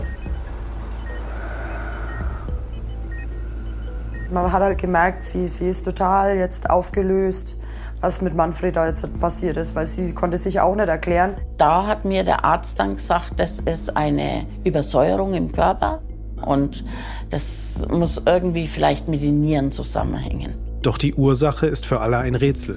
Man 4.32 4.50
hat 4.50 4.62
halt 4.62 4.78
gemerkt, 4.78 5.22
sie, 5.22 5.46
sie 5.46 5.68
ist 5.68 5.84
total 5.84 6.36
jetzt 6.36 6.68
aufgelöst, 6.68 7.58
was 8.02 8.20
mit 8.20 8.34
Manfred 8.34 8.76
da 8.76 8.86
jetzt 8.86 9.08
passiert 9.20 9.56
ist, 9.56 9.74
weil 9.74 9.86
sie 9.86 10.12
konnte 10.12 10.36
sich 10.36 10.60
auch 10.60 10.74
nicht 10.74 10.88
erklären. 10.88 11.36
Da 11.56 11.86
hat 11.86 12.04
mir 12.04 12.24
der 12.24 12.44
Arzt 12.44 12.78
dann 12.78 12.96
gesagt, 12.96 13.34
das 13.38 13.60
ist 13.60 13.96
eine 13.96 14.44
Übersäuerung 14.64 15.32
im 15.34 15.52
Körper 15.52 16.02
und 16.44 16.84
das 17.30 17.86
muss 17.90 18.20
irgendwie 18.26 18.66
vielleicht 18.66 19.08
mit 19.08 19.22
den 19.22 19.40
Nieren 19.40 19.70
zusammenhängen. 19.70 20.52
Doch 20.82 20.98
die 20.98 21.14
Ursache 21.14 21.68
ist 21.68 21.86
für 21.86 22.00
alle 22.00 22.18
ein 22.18 22.34
Rätsel. 22.34 22.76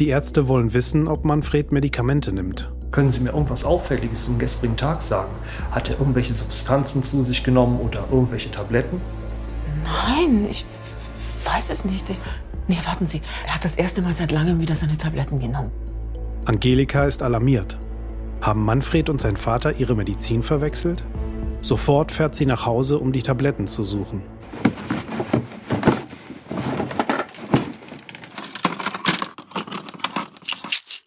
Die 0.00 0.08
Ärzte 0.08 0.48
wollen 0.48 0.74
wissen, 0.74 1.06
ob 1.06 1.24
Manfred 1.24 1.70
Medikamente 1.70 2.32
nimmt. 2.32 2.72
Können 2.90 3.10
Sie 3.10 3.20
mir 3.20 3.30
irgendwas 3.30 3.64
Auffälliges 3.64 4.26
zum 4.26 4.38
gestrigen 4.40 4.76
Tag 4.76 5.02
sagen? 5.02 5.32
Hat 5.70 5.88
er 5.88 6.00
irgendwelche 6.00 6.34
Substanzen 6.34 7.04
zu 7.04 7.22
sich 7.22 7.44
genommen 7.44 7.80
oder 7.80 8.04
irgendwelche 8.10 8.50
Tabletten? 8.50 9.00
Nein, 9.84 10.46
ich 10.50 10.66
weiß 11.44 11.70
es 11.70 11.84
nicht. 11.84 12.10
Nee, 12.66 12.78
warten 12.84 13.06
Sie. 13.06 13.20
Er 13.46 13.54
hat 13.54 13.64
das 13.64 13.76
erste 13.76 14.00
Mal 14.00 14.14
seit 14.14 14.32
langem 14.32 14.60
wieder 14.60 14.74
seine 14.74 14.96
Tabletten 14.96 15.38
genommen. 15.38 15.70
Angelika 16.46 17.04
ist 17.04 17.22
alarmiert. 17.22 17.78
Haben 18.40 18.64
Manfred 18.64 19.08
und 19.08 19.20
sein 19.20 19.36
Vater 19.36 19.78
ihre 19.78 19.94
Medizin 19.94 20.42
verwechselt? 20.42 21.04
Sofort 21.60 22.12
fährt 22.12 22.34
sie 22.34 22.46
nach 22.46 22.66
Hause, 22.66 22.98
um 22.98 23.12
die 23.12 23.22
Tabletten 23.22 23.66
zu 23.66 23.84
suchen. 23.84 24.22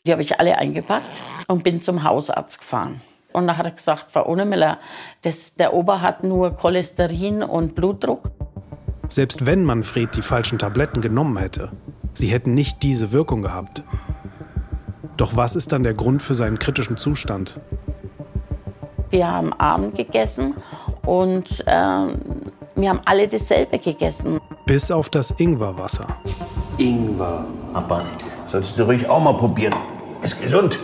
Die 0.06 0.12
habe 0.12 0.22
ich 0.22 0.40
alle 0.40 0.58
eingepackt 0.58 1.06
und 1.48 1.64
bin 1.64 1.82
zum 1.82 2.04
Hausarzt 2.04 2.60
gefahren. 2.60 3.02
Und 3.34 3.46
dann 3.46 3.58
hat 3.58 3.66
er 3.66 3.72
gesagt, 3.72 4.12
Frau 4.12 4.26
Ohnemüller, 4.26 4.80
das, 5.22 5.54
der 5.56 5.74
Ober 5.74 6.02
hat 6.02 6.24
nur 6.24 6.56
Cholesterin 6.56 7.44
und 7.44 7.76
Blutdruck. 7.76 8.32
Selbst 9.08 9.46
wenn 9.46 9.64
Manfred 9.64 10.16
die 10.16 10.22
falschen 10.22 10.60
Tabletten 10.60 11.02
genommen 11.02 11.38
hätte, 11.38 11.72
sie 12.14 12.28
hätten 12.28 12.54
nicht 12.54 12.84
diese 12.84 13.12
Wirkung 13.12 13.42
gehabt. 13.42 13.84
Doch 15.16 15.36
was 15.36 15.56
ist 15.56 15.72
dann 15.72 15.84
der 15.84 15.94
Grund 15.94 16.22
für 16.22 16.36
seinen 16.36 16.60
kritischen 16.60 16.98
Zustand? 16.98 17.60
Wir 19.10 19.32
haben 19.32 19.54
Abend 19.54 19.96
gegessen 19.96 20.54
und 21.04 21.64
äh, 21.66 22.08
wir 22.76 22.90
haben 22.90 23.02
alle 23.06 23.28
dasselbe 23.28 23.80
gegessen. 23.80 24.40
Bis 24.66 24.92
auf 24.92 25.10
das 25.10 25.32
Ingwerwasser. 25.32 26.06
Ingwer, 26.78 27.46
aber 27.74 28.04
sollst 28.48 28.78
du 28.78 28.84
ruhig 28.84 29.08
auch 29.10 29.24
mal 29.24 29.34
probieren. 29.34 29.74
Ist 30.22 30.40
gesund. 30.42 30.78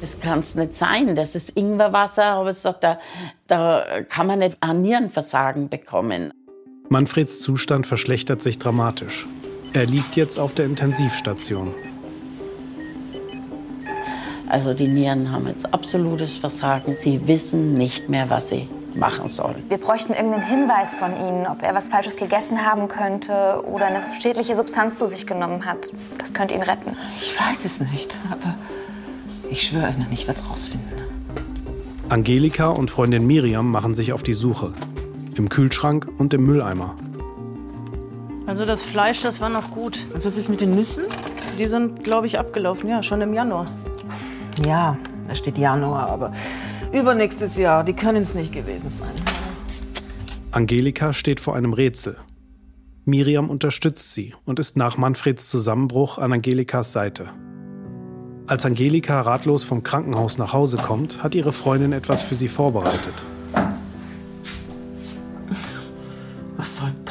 Das 0.00 0.18
kann 0.20 0.40
es 0.40 0.54
nicht 0.54 0.74
sein. 0.74 1.14
Das 1.14 1.34
ist 1.34 1.50
Ingwerwasser, 1.50 2.24
aber 2.24 2.50
ich 2.50 2.58
sag, 2.58 2.80
da, 2.80 2.98
da 3.46 4.02
kann 4.08 4.26
man 4.26 4.40
nicht 4.40 4.56
ein 4.60 4.82
Nierenversagen 4.82 5.68
bekommen. 5.68 6.32
Manfreds 6.90 7.40
Zustand 7.40 7.86
verschlechtert 7.86 8.40
sich 8.40 8.58
dramatisch. 8.58 9.26
Er 9.74 9.84
liegt 9.84 10.16
jetzt 10.16 10.38
auf 10.38 10.54
der 10.54 10.64
Intensivstation. 10.64 11.74
Also 14.48 14.72
die 14.72 14.88
Nieren 14.88 15.30
haben 15.30 15.46
jetzt 15.46 15.74
absolutes 15.74 16.36
Versagen. 16.36 16.96
Sie 16.98 17.26
wissen 17.26 17.74
nicht 17.74 18.08
mehr, 18.08 18.30
was 18.30 18.48
sie 18.48 18.68
machen 18.94 19.28
sollen. 19.28 19.62
Wir 19.68 19.76
bräuchten 19.76 20.14
irgendeinen 20.14 20.46
Hinweis 20.46 20.94
von 20.94 21.14
Ihnen, 21.14 21.46
ob 21.46 21.62
er 21.62 21.74
was 21.74 21.88
Falsches 21.88 22.16
gegessen 22.16 22.64
haben 22.64 22.88
könnte 22.88 23.62
oder 23.66 23.86
eine 23.86 24.02
schädliche 24.18 24.56
Substanz 24.56 24.98
zu 24.98 25.06
sich 25.06 25.26
genommen 25.26 25.66
hat. 25.66 25.90
Das 26.16 26.32
könnte 26.32 26.54
ihn 26.54 26.62
retten. 26.62 26.96
Ich 27.20 27.38
weiß 27.38 27.66
es 27.66 27.80
nicht, 27.80 28.18
aber 28.30 28.54
ich 29.50 29.62
schwöre 29.68 29.90
Ihnen, 29.90 30.06
ich 30.10 30.26
werde 30.26 30.40
es 30.40 30.50
rausfinden. 30.50 30.88
Angelika 32.08 32.70
und 32.70 32.90
Freundin 32.90 33.26
Miriam 33.26 33.70
machen 33.70 33.94
sich 33.94 34.14
auf 34.14 34.22
die 34.22 34.32
Suche. 34.32 34.72
Im 35.38 35.48
Kühlschrank 35.48 36.08
und 36.18 36.34
im 36.34 36.44
Mülleimer. 36.44 36.96
Also 38.46 38.64
das 38.64 38.82
Fleisch, 38.82 39.20
das 39.20 39.40
war 39.40 39.48
noch 39.48 39.70
gut. 39.70 40.06
Und 40.12 40.24
was 40.24 40.36
ist 40.36 40.48
mit 40.48 40.60
den 40.60 40.72
Nüssen? 40.72 41.04
Die 41.60 41.66
sind, 41.66 42.02
glaube 42.02 42.26
ich, 42.26 42.40
abgelaufen, 42.40 42.90
ja, 42.90 43.04
schon 43.04 43.20
im 43.20 43.32
Januar. 43.32 43.66
Ja, 44.66 44.98
da 45.28 45.34
steht 45.36 45.56
Januar, 45.56 46.08
aber 46.08 46.32
übernächstes 46.92 47.56
Jahr, 47.56 47.84
die 47.84 47.92
können 47.92 48.24
es 48.24 48.34
nicht 48.34 48.52
gewesen 48.52 48.90
sein. 48.90 49.10
Angelika 50.50 51.12
steht 51.12 51.38
vor 51.38 51.54
einem 51.54 51.72
Rätsel. 51.72 52.16
Miriam 53.04 53.48
unterstützt 53.48 54.14
sie 54.14 54.34
und 54.44 54.58
ist 54.58 54.76
nach 54.76 54.96
Manfreds 54.96 55.48
Zusammenbruch 55.50 56.18
an 56.18 56.32
Angelikas 56.32 56.92
Seite. 56.92 57.26
Als 58.48 58.66
Angelika 58.66 59.20
ratlos 59.20 59.62
vom 59.62 59.84
Krankenhaus 59.84 60.36
nach 60.36 60.52
Hause 60.52 60.78
kommt, 60.78 61.22
hat 61.22 61.36
ihre 61.36 61.52
Freundin 61.52 61.92
etwas 61.92 62.22
für 62.22 62.34
sie 62.34 62.48
vorbereitet. 62.48 63.22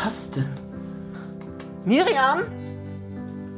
Das 0.08 0.32
denn? 0.32 0.46
Miriam? 1.84 2.40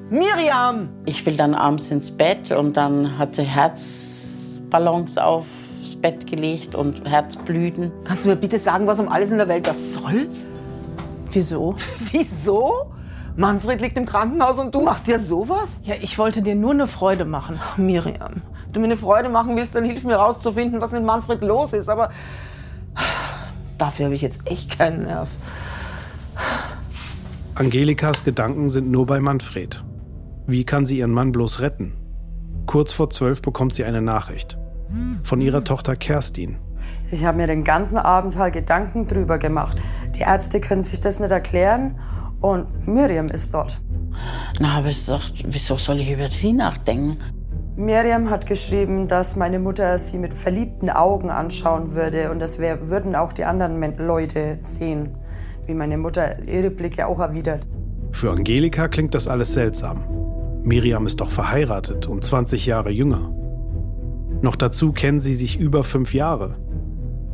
Miriam! 0.10 0.90
Ich 1.06 1.24
will 1.24 1.38
dann 1.38 1.54
abends 1.54 1.92
ins 1.92 2.10
Bett 2.10 2.52
und 2.52 2.76
dann 2.76 3.20
hat 3.20 3.36
sie 3.36 3.44
Herzballons 3.44 5.20
aufs 5.20 5.96
Bett 6.02 6.26
gelegt 6.26 6.74
und 6.74 7.08
Herzblüten. 7.08 7.92
Kannst 8.04 8.26
du 8.26 8.30
mir 8.30 8.36
bitte 8.36 8.58
sagen, 8.58 8.88
was 8.88 9.00
um 9.00 9.10
alles 9.10 9.30
in 9.30 9.38
der 9.38 9.48
Welt 9.48 9.68
das 9.68 9.94
soll? 9.94 10.28
Wieso? 11.32 11.76
Wieso? 12.12 12.94
Manfred 13.36 13.80
liegt 13.80 13.98
im 14.00 14.08
Krankenhaus 14.08 14.58
und 14.58 14.74
du 14.74 14.82
machst 14.82 15.08
ja 15.08 15.20
sowas? 15.20 15.82
Ja, 15.84 15.94
ich 16.02 16.18
wollte 16.18 16.42
dir 16.42 16.56
nur 16.56 16.72
eine 16.72 16.88
Freude 16.88 17.26
machen. 17.26 17.60
Miriam, 17.78 18.42
du 18.74 18.80
mir 18.80 18.88
eine 18.88 18.98
Freude 18.98 19.30
machen 19.30 19.56
willst, 19.56 19.76
dann 19.76 19.84
hilf 19.84 20.04
mir 20.04 20.16
rauszufinden, 20.16 20.82
was 20.82 20.94
mit 20.94 21.04
Manfred 21.04 21.44
los 21.44 21.74
ist. 21.74 21.90
Aber 21.90 22.10
dafür 23.78 24.06
habe 24.06 24.16
ich 24.16 24.24
jetzt 24.24 24.50
echt 24.50 24.80
keinen 24.80 25.04
Nerv. 25.04 25.30
Angelikas 27.60 28.24
Gedanken 28.24 28.70
sind 28.70 28.90
nur 28.90 29.06
bei 29.06 29.20
Manfred. 29.20 29.84
Wie 30.48 30.64
kann 30.64 30.86
sie 30.86 31.00
ihren 31.00 31.12
Mann 31.12 31.34
bloß 31.34 31.60
retten? 31.60 31.92
Kurz 32.68 32.94
vor 32.94 33.10
zwölf 33.10 33.42
bekommt 33.42 33.74
sie 33.74 33.84
eine 33.84 34.02
Nachricht. 34.02 34.58
Von 35.24 35.42
ihrer 35.42 35.66
Tochter 35.66 35.98
Kerstin. 35.98 36.56
Ich 37.12 37.26
habe 37.26 37.36
mir 37.36 37.48
den 37.48 37.66
ganzen 37.66 37.98
Abend 37.98 38.38
halt 38.38 38.54
Gedanken 38.54 39.08
drüber 39.08 39.40
gemacht. 39.40 39.82
Die 40.16 40.22
Ärzte 40.22 40.62
können 40.62 40.84
sich 40.84 41.02
das 41.02 41.20
nicht 41.20 41.32
erklären 41.32 42.00
und 42.40 42.88
Miriam 42.88 43.28
ist 43.28 43.54
dort. 43.54 43.82
Dann 44.58 44.74
habe 44.74 44.92
ich 44.92 45.00
gesagt, 45.00 45.44
wieso 45.46 45.78
soll 45.78 46.00
ich 46.00 46.10
über 46.10 46.30
sie 46.30 46.54
nachdenken? 46.54 47.18
Miriam 47.76 48.30
hat 48.30 48.48
geschrieben, 48.48 49.10
dass 49.10 49.36
meine 49.36 49.60
Mutter 49.60 50.00
sie 50.00 50.18
mit 50.18 50.34
verliebten 50.34 50.90
Augen 50.90 51.30
anschauen 51.30 51.94
würde 51.94 52.32
und 52.32 52.40
das 52.40 52.58
wär, 52.58 52.90
würden 52.90 53.16
auch 53.16 53.34
die 53.34 53.44
anderen 53.44 53.98
Leute 53.98 54.60
sehen, 54.62 55.18
wie 55.70 55.76
meine 55.76 56.00
Mutter 56.00 56.44
ihre 56.48 56.72
Blicke 56.72 57.08
auch 57.08 57.20
erwidert. 57.20 57.62
Für 58.12 58.32
Angelika 58.32 58.88
klingt 58.88 59.14
das 59.14 59.28
alles 59.28 59.54
seltsam. 59.54 60.04
Miriam 60.64 61.06
ist 61.06 61.22
doch 61.22 61.30
verheiratet 61.30 62.08
und 62.08 62.24
20 62.24 62.66
Jahre 62.66 62.90
jünger. 62.90 63.32
Noch 64.42 64.56
dazu 64.56 64.92
kennen 64.92 65.20
sie 65.20 65.36
sich 65.36 65.60
über 65.60 65.84
fünf 65.84 66.14
Jahre. 66.14 66.58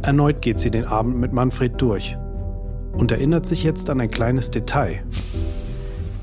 Erneut 0.01 0.42
geht 0.42 0.60
sie 0.60 0.70
den 0.70 0.86
Abend 0.86 1.18
mit 1.18 1.32
Manfred 1.32 1.82
durch 1.82 2.18
und 2.92 3.12
erinnert 3.12 3.46
sich 3.46 3.63
jetzt 3.63 3.89
an 3.89 4.01
ein 4.01 4.12
kleines 4.12 4.51
Detail. 4.51 5.04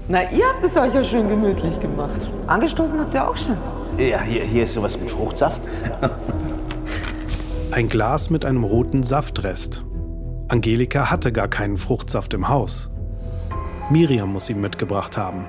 Na, 0.08 0.22
ihr 0.30 0.44
habt 0.52 0.64
es 0.64 0.76
euch 0.76 0.94
ja 0.94 1.02
schön 1.02 1.28
gemütlich 1.28 1.80
gemacht. 1.80 2.28
Angestoßen 2.46 3.00
habt 3.00 3.14
ihr 3.14 3.26
auch 3.26 3.36
schon. 3.36 3.56
Ja, 3.96 4.20
hier, 4.20 4.42
hier 4.44 4.64
ist 4.64 4.74
sowas 4.74 5.00
mit 5.00 5.10
Fruchtsaft. 5.10 5.62
Ein 7.70 7.88
Glas 7.88 8.28
mit 8.28 8.44
einem 8.44 8.64
roten 8.64 9.02
Saftrest. 9.02 9.84
Angelika 10.52 11.10
hatte 11.10 11.32
gar 11.32 11.48
keinen 11.48 11.78
Fruchtsaft 11.78 12.34
im 12.34 12.46
Haus. 12.46 12.90
Miriam 13.88 14.34
muss 14.34 14.50
ihn 14.50 14.60
mitgebracht 14.60 15.16
haben. 15.16 15.46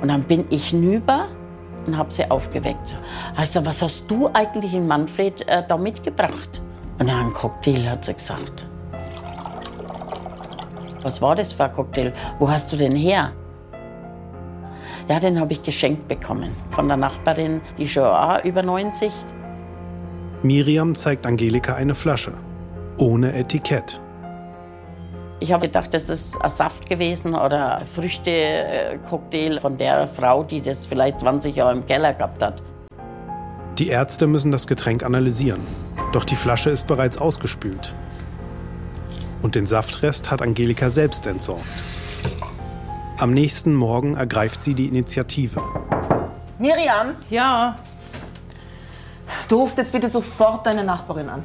Und 0.00 0.06
dann 0.06 0.22
bin 0.22 0.44
ich 0.48 0.72
nüber 0.72 1.26
und 1.86 1.98
habe 1.98 2.12
sie 2.12 2.30
aufgeweckt. 2.30 2.94
Also, 3.34 3.66
was 3.66 3.82
hast 3.82 4.08
du 4.08 4.30
eigentlich 4.32 4.72
in 4.72 4.86
Manfred 4.86 5.44
äh, 5.48 5.64
da 5.66 5.76
mitgebracht? 5.76 6.62
Und 7.00 7.08
dann 7.08 7.26
ein 7.26 7.32
Cocktail, 7.32 7.90
hat 7.90 8.04
sie 8.04 8.14
gesagt. 8.14 8.64
Was 11.02 11.20
war 11.20 11.34
das 11.34 11.52
für 11.52 11.64
ein 11.64 11.72
Cocktail? 11.72 12.12
Wo 12.38 12.48
hast 12.48 12.72
du 12.72 12.76
den 12.76 12.94
her? 12.94 13.32
Ja, 15.08 15.18
den 15.18 15.40
habe 15.40 15.52
ich 15.52 15.64
geschenkt 15.64 16.06
bekommen 16.06 16.52
von 16.70 16.86
der 16.86 16.96
Nachbarin, 16.96 17.60
die 17.76 17.88
schon 17.88 18.06
über 18.44 18.62
90. 18.62 19.10
Miriam 20.44 20.94
zeigt 20.94 21.26
Angelika 21.26 21.74
eine 21.74 21.96
Flasche. 21.96 22.34
Ohne 22.98 23.34
Etikett. 23.34 24.00
Ich 25.44 25.52
habe 25.52 25.66
gedacht, 25.66 25.92
das 25.92 26.08
ist 26.08 26.40
ein 26.40 26.48
Saft 26.48 26.88
gewesen 26.88 27.34
oder 27.34 27.80
ein 27.80 27.86
Früchte-Cocktail 27.94 29.60
von 29.60 29.76
der 29.76 30.08
Frau, 30.08 30.42
die 30.42 30.62
das 30.62 30.86
vielleicht 30.86 31.20
20 31.20 31.54
Jahre 31.54 31.72
im 31.72 31.84
Keller 31.84 32.14
gehabt 32.14 32.42
hat. 32.42 32.62
Die 33.78 33.88
Ärzte 33.88 34.26
müssen 34.26 34.52
das 34.52 34.66
Getränk 34.66 35.02
analysieren. 35.04 35.60
Doch 36.12 36.24
die 36.24 36.34
Flasche 36.34 36.70
ist 36.70 36.86
bereits 36.86 37.18
ausgespült. 37.18 37.92
Und 39.42 39.54
den 39.54 39.66
Saftrest 39.66 40.30
hat 40.30 40.40
Angelika 40.40 40.88
selbst 40.88 41.26
entsorgt. 41.26 41.62
Am 43.18 43.34
nächsten 43.34 43.74
Morgen 43.74 44.16
ergreift 44.16 44.62
sie 44.62 44.72
die 44.72 44.86
Initiative. 44.86 45.60
Miriam, 46.58 47.08
Ja, 47.28 47.76
du 49.48 49.56
rufst 49.56 49.76
jetzt 49.76 49.92
bitte 49.92 50.08
sofort 50.08 50.66
deine 50.66 50.84
Nachbarin 50.84 51.28
an. 51.28 51.44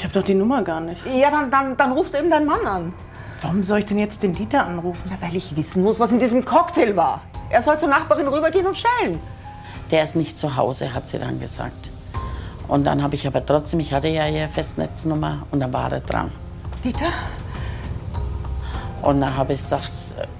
Ich 0.00 0.04
habe 0.04 0.14
doch 0.14 0.22
die 0.22 0.32
Nummer 0.32 0.62
gar 0.62 0.80
nicht. 0.80 1.04
Ja, 1.04 1.30
dann, 1.30 1.50
dann, 1.50 1.76
dann 1.76 1.92
rufst 1.92 2.14
du 2.14 2.18
eben 2.18 2.30
deinen 2.30 2.46
Mann 2.46 2.66
an. 2.66 2.94
Warum 3.42 3.62
soll 3.62 3.80
ich 3.80 3.84
denn 3.84 3.98
jetzt 3.98 4.22
den 4.22 4.34
Dieter 4.34 4.66
anrufen? 4.66 5.10
Ja, 5.10 5.18
weil 5.20 5.36
ich 5.36 5.54
wissen 5.54 5.82
muss, 5.82 6.00
was 6.00 6.10
in 6.10 6.18
diesem 6.18 6.42
Cocktail 6.42 6.96
war. 6.96 7.20
Er 7.50 7.60
soll 7.60 7.78
zur 7.78 7.90
Nachbarin 7.90 8.26
rübergehen 8.26 8.66
und 8.66 8.78
schellen. 8.78 9.20
Der 9.90 10.02
ist 10.02 10.16
nicht 10.16 10.38
zu 10.38 10.56
Hause, 10.56 10.94
hat 10.94 11.08
sie 11.08 11.18
dann 11.18 11.38
gesagt. 11.38 11.90
Und 12.66 12.84
dann 12.84 13.02
habe 13.02 13.14
ich 13.14 13.26
aber 13.26 13.44
trotzdem, 13.44 13.80
ich 13.80 13.92
hatte 13.92 14.08
ja 14.08 14.26
ihre 14.26 14.48
Festnetznummer 14.48 15.46
und 15.50 15.60
dann 15.60 15.70
war 15.70 15.92
er 15.92 16.00
dran. 16.00 16.32
Dieter? 16.82 17.12
Und 19.02 19.20
dann 19.20 19.36
habe 19.36 19.52
ich 19.52 19.60
gesagt, 19.60 19.90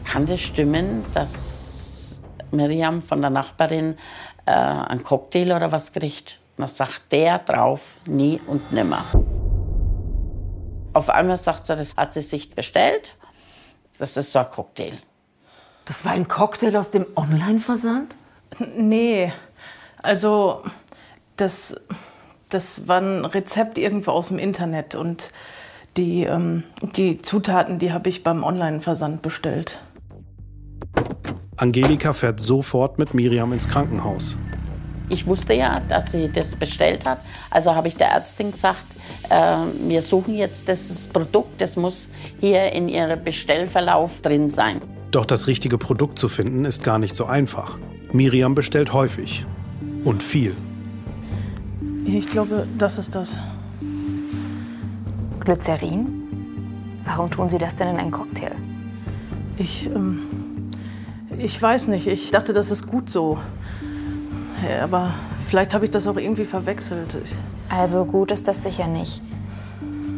kann 0.07 0.25
das 0.25 0.41
stimmen, 0.41 1.05
dass 1.13 2.19
Miriam 2.51 3.03
von 3.03 3.21
der 3.21 3.29
Nachbarin 3.29 3.99
äh, 4.47 4.53
einen 4.53 5.03
Cocktail 5.03 5.53
oder 5.53 5.71
was 5.71 5.93
kriegt? 5.93 6.39
Und 6.57 6.63
dann 6.63 6.69
sagt 6.69 7.13
der 7.13 7.41
drauf, 7.41 7.83
nie 8.07 8.41
und 8.47 8.73
nimmer. 8.73 9.05
Auf 10.93 11.09
einmal 11.09 11.37
sagt 11.37 11.67
sie, 11.67 11.77
das 11.77 11.97
hat 11.97 12.13
sie 12.13 12.23
sich 12.23 12.51
bestellt. 12.55 13.17
Das 13.99 14.17
ist 14.17 14.33
so 14.33 14.39
ein 14.39 14.51
Cocktail. 14.51 14.99
Das 15.85 16.05
war 16.05 16.13
ein 16.13 16.29
Cocktail 16.29 16.77
aus 16.77 16.91
dem 16.91 17.07
Online-Versand? 17.17 18.17
Nee, 18.77 19.33
Also, 20.03 20.63
das, 21.37 21.77
das 22.49 22.89
war 22.89 23.01
ein 23.01 23.25
Rezept 23.25 23.79
irgendwo 23.79 24.13
aus 24.13 24.29
dem 24.29 24.39
Internet 24.39 24.95
und 24.95 25.31
die, 25.97 26.25
ähm, 26.25 26.65
die 26.97 27.19
Zutaten, 27.19 27.79
die 27.79 27.93
habe 27.93 28.09
ich 28.09 28.23
beim 28.23 28.43
Online-Versand 28.43 29.23
bestellt. 29.23 29.81
Angelika 31.57 32.13
fährt 32.13 32.41
sofort 32.41 32.99
mit 32.99 33.13
Miriam 33.13 33.53
ins 33.53 33.69
Krankenhaus. 33.69 34.39
Ich 35.11 35.27
wusste 35.27 35.55
ja, 35.55 35.81
dass 35.89 36.13
sie 36.13 36.31
das 36.33 36.55
bestellt 36.57 37.05
hat. 37.05 37.21
Also 37.51 37.75
habe 37.75 37.89
ich 37.89 37.97
der 37.97 38.09
Ärztin 38.09 38.53
gesagt, 38.53 38.85
äh, 39.29 39.57
wir 39.89 40.03
suchen 40.03 40.35
jetzt 40.37 40.69
das 40.69 41.09
Produkt, 41.09 41.61
das 41.61 41.77
muss 41.77 42.11
hier 42.41 42.73
in 42.73 42.89
ihrem 42.89 43.23
Bestellverlauf 43.23 44.23
drin 44.23 44.49
sein. 44.51 44.81
Doch 45.11 45.27
das 45.27 45.49
richtige 45.49 45.77
Produkt 45.77 46.19
zu 46.19 46.29
finden 46.29 46.65
ist 46.65 46.85
gar 46.85 46.99
nicht 47.01 47.17
so 47.17 47.27
einfach. 47.27 47.77
Miriam 48.13 48.55
bestellt 48.55 48.93
häufig. 48.93 49.45
Und 50.05 50.23
viel. 50.23 50.57
Ich 52.07 52.29
glaube, 52.29 52.67
das 52.79 52.97
ist 52.97 53.15
das. 53.15 53.39
Glycerin? 55.41 56.07
Warum 57.05 57.31
tun 57.31 57.49
Sie 57.49 57.59
das 57.59 57.75
denn 57.75 57.89
in 57.89 57.97
einen 57.97 58.11
Cocktail? 58.13 58.53
Ich, 59.57 59.87
ähm, 59.87 60.21
ich 61.39 61.61
weiß 61.61 61.89
nicht. 61.89 62.07
Ich 62.07 62.31
dachte, 62.31 62.53
das 62.53 62.71
ist 62.71 62.87
gut 62.87 63.11
so. 63.11 63.39
Aber 64.83 65.13
vielleicht 65.41 65.75
habe 65.75 65.85
ich 65.85 65.91
das 65.91 66.07
auch 66.07 66.17
irgendwie 66.17 66.45
verwechselt. 66.45 67.19
Ich 67.23 67.37
Also 67.69 68.05
gut 68.05 68.31
ist 68.31 68.47
das 68.49 68.63
sicher 68.63 68.87
nicht. 68.87 69.23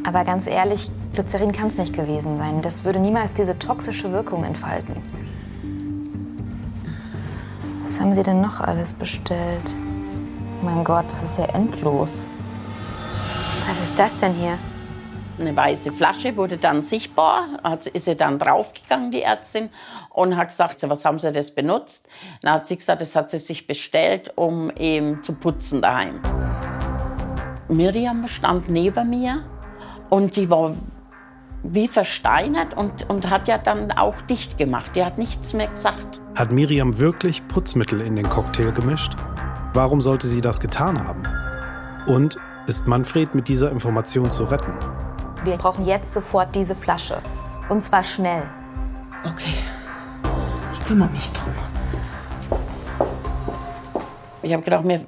Aber 0.04 0.24
ganz 0.24 0.46
ehrlich, 0.46 0.90
Glycerin 1.14 1.52
kann 1.52 1.68
es 1.68 1.78
nicht 1.78 1.94
gewesen 1.94 2.36
sein. 2.36 2.60
Das 2.60 2.84
würde 2.84 2.98
niemals 2.98 3.34
diese 3.34 3.58
toxische 3.58 4.12
Wirkung 4.12 4.44
entfalten. 4.44 4.96
Was 7.84 8.00
haben 8.00 8.14
Sie 8.14 8.22
denn 8.22 8.40
noch 8.40 8.60
alles 8.60 8.92
bestellt? 8.92 9.74
Mein 10.62 10.82
Gott, 10.82 11.06
das 11.08 11.22
ist 11.22 11.38
ja 11.38 11.44
endlos. 11.46 12.24
Was 13.68 13.80
ist 13.80 13.98
das 13.98 14.16
denn 14.16 14.34
hier? 14.34 14.58
Eine 15.42 15.56
weiße 15.56 15.90
Flasche 15.90 16.36
wurde 16.36 16.56
dann 16.56 16.84
sichtbar, 16.84 17.48
hat, 17.64 17.86
ist 17.86 18.04
sie 18.04 18.14
dann 18.14 18.38
draufgegangen, 18.38 19.10
die 19.10 19.22
Ärztin, 19.22 19.70
und 20.10 20.36
hat 20.36 20.50
gesagt, 20.50 20.88
was 20.88 21.04
haben 21.04 21.18
Sie 21.18 21.32
das 21.32 21.52
benutzt? 21.52 22.08
Dann 22.42 22.52
hat 22.52 22.66
sie 22.68 22.76
gesagt, 22.76 23.02
das 23.02 23.16
hat 23.16 23.28
sie 23.28 23.40
sich 23.40 23.66
bestellt, 23.66 24.30
um 24.36 24.70
eben 24.70 25.20
zu 25.24 25.32
putzen 25.32 25.82
daheim. 25.82 26.20
Miriam 27.66 28.28
stand 28.28 28.70
neben 28.70 29.10
mir 29.10 29.44
und 30.10 30.36
die 30.36 30.48
war 30.48 30.76
wie 31.64 31.88
versteinert 31.88 32.76
und, 32.76 33.10
und 33.10 33.28
hat 33.28 33.48
ja 33.48 33.58
dann 33.58 33.90
auch 33.90 34.20
dicht 34.22 34.58
gemacht. 34.58 34.92
Die 34.94 35.04
hat 35.04 35.18
nichts 35.18 35.54
mehr 35.54 35.66
gesagt. 35.66 36.20
Hat 36.36 36.52
Miriam 36.52 36.98
wirklich 37.00 37.48
Putzmittel 37.48 38.00
in 38.00 38.14
den 38.14 38.28
Cocktail 38.28 38.70
gemischt? 38.70 39.16
Warum 39.74 40.00
sollte 40.00 40.28
sie 40.28 40.40
das 40.40 40.60
getan 40.60 41.04
haben? 41.04 41.24
Und 42.06 42.38
ist 42.68 42.86
Manfred 42.86 43.34
mit 43.34 43.48
dieser 43.48 43.72
Information 43.72 44.30
zu 44.30 44.44
retten? 44.44 44.72
Wir 45.44 45.56
brauchen 45.56 45.84
jetzt 45.84 46.12
sofort 46.12 46.54
diese 46.54 46.74
Flasche. 46.76 47.20
Und 47.68 47.80
zwar 47.80 48.04
schnell. 48.04 48.42
Okay. 49.24 49.54
Ich 50.72 50.84
kümmere 50.84 51.10
mich 51.10 51.30
drum. 51.32 51.52
Ich 54.42 54.52
habe 54.52 54.62
gedacht, 54.62 54.84
mir, 54.84 55.04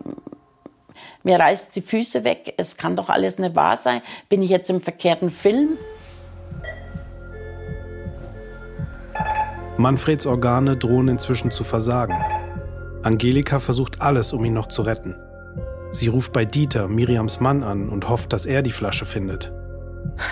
mir 1.23 1.39
reißt 1.39 1.77
die 1.77 1.83
Füße 1.83 2.25
weg. 2.25 2.55
Es 2.57 2.77
kann 2.77 2.97
doch 2.97 3.09
alles 3.09 3.39
nicht 3.39 3.55
wahr 3.55 3.77
sein. 3.77 4.03
Bin 4.29 4.43
ich 4.43 4.51
jetzt 4.51 4.71
im 4.71 4.81
verkehrten 4.81 5.31
Film? 5.31 5.77
Manfreds 9.77 10.27
Organe 10.27 10.77
drohen 10.77 11.09
inzwischen 11.09 11.51
zu 11.51 11.63
versagen. 11.63 12.17
Angelika 13.03 13.61
versucht 13.61 14.01
alles, 14.01 14.33
um 14.33 14.45
ihn 14.45 14.55
noch 14.55 14.69
zu 14.69 14.83
retten. 14.83 15.17
Sie 15.93 16.09
ruft 16.09 16.33
bei 16.33 16.45
Dieter, 16.45 16.89
Miriams 16.89 17.39
Mann, 17.39 17.63
an 17.63 17.89
und 17.89 18.09
hofft, 18.09 18.33
dass 18.33 18.47
er 18.47 18.63
die 18.63 18.73
Flasche 18.73 19.07
findet. 19.07 19.53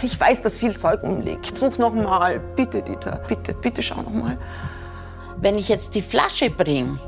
Ich 0.02 0.18
weiß, 0.18 0.42
dass 0.42 0.58
viel 0.58 0.76
Zeug 0.76 1.02
umliegt. 1.02 1.54
Such 1.54 1.78
noch 1.78 1.94
mal. 1.94 2.40
Bitte, 2.40 2.82
Dieter. 2.82 3.21
Bitte, 3.28 3.54
bitte 3.54 3.82
schau 3.82 4.02
noch 4.02 4.12
mal. 4.12 4.38
Wenn 5.38 5.56
ich 5.56 5.68
jetzt 5.68 5.95
die 5.95 6.02
Flasche 6.02 6.50
bringe, 6.50 6.99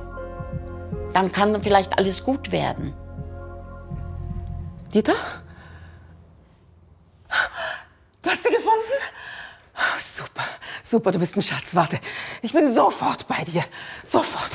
dann 1.12 1.30
kann 1.30 1.52
dann 1.52 1.62
vielleicht 1.62 1.96
alles 1.98 2.24
gut 2.24 2.50
werden. 2.52 2.92
Dieter? 4.92 5.14
Du 8.22 8.30
hast 8.30 8.42
sie 8.42 8.50
gefunden? 8.50 8.70
Oh, 9.76 9.98
super, 9.98 10.44
super, 10.82 11.12
du 11.12 11.18
bist 11.18 11.37
ein 11.37 11.42
Schatz. 11.42 11.74
Warte, 11.74 11.98
ich 12.42 12.52
bin 12.52 12.72
sofort 12.72 13.26
bei 13.28 13.42
dir. 13.44 13.64
Sofort. 14.02 14.52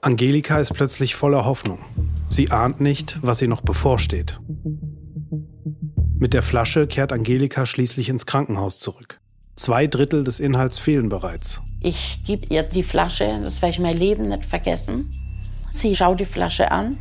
Angelika 0.00 0.58
ist 0.58 0.74
plötzlich 0.74 1.14
voller 1.14 1.44
Hoffnung. 1.44 1.84
Sie 2.28 2.50
ahnt 2.50 2.80
nicht, 2.80 3.18
was 3.22 3.40
ihr 3.42 3.48
noch 3.48 3.60
bevorsteht. 3.60 4.40
Mit 6.22 6.34
der 6.34 6.44
Flasche 6.44 6.86
kehrt 6.86 7.12
Angelika 7.12 7.66
schließlich 7.66 8.08
ins 8.08 8.26
Krankenhaus 8.26 8.78
zurück. 8.78 9.18
Zwei 9.56 9.88
Drittel 9.88 10.22
des 10.22 10.38
Inhalts 10.38 10.78
fehlen 10.78 11.08
bereits. 11.08 11.60
Ich 11.80 12.20
gebe 12.24 12.46
ihr 12.46 12.62
die 12.62 12.84
Flasche, 12.84 13.40
das 13.42 13.60
werde 13.60 13.72
ich 13.72 13.80
mein 13.80 13.96
Leben 13.96 14.28
nicht 14.28 14.46
vergessen. 14.46 15.10
Sie 15.72 15.96
schaut 15.96 16.20
die 16.20 16.24
Flasche 16.24 16.70
an. 16.70 16.96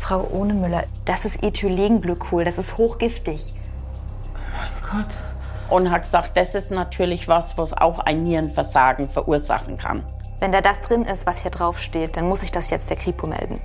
Frau 0.00 0.28
Ohnemüller, 0.28 0.86
das 1.04 1.24
ist 1.24 1.44
Ethylenglycol, 1.44 2.42
das 2.42 2.58
ist 2.58 2.76
hochgiftig. 2.76 3.54
Mein 4.34 4.90
Gott. 4.90 5.14
Und 5.70 5.92
hat 5.92 6.02
gesagt, 6.02 6.36
das 6.36 6.56
ist 6.56 6.72
natürlich 6.72 7.28
was, 7.28 7.56
was 7.56 7.74
auch 7.74 8.00
ein 8.00 8.24
Nierenversagen 8.24 9.08
verursachen 9.08 9.78
kann. 9.78 10.02
Wenn 10.40 10.50
da 10.50 10.60
das 10.60 10.82
drin 10.82 11.04
ist, 11.04 11.26
was 11.26 11.42
hier 11.42 11.52
drauf 11.52 11.80
steht, 11.80 12.16
dann 12.16 12.26
muss 12.26 12.42
ich 12.42 12.50
das 12.50 12.70
jetzt 12.70 12.90
der 12.90 12.96
Kripo 12.96 13.28
melden. 13.28 13.60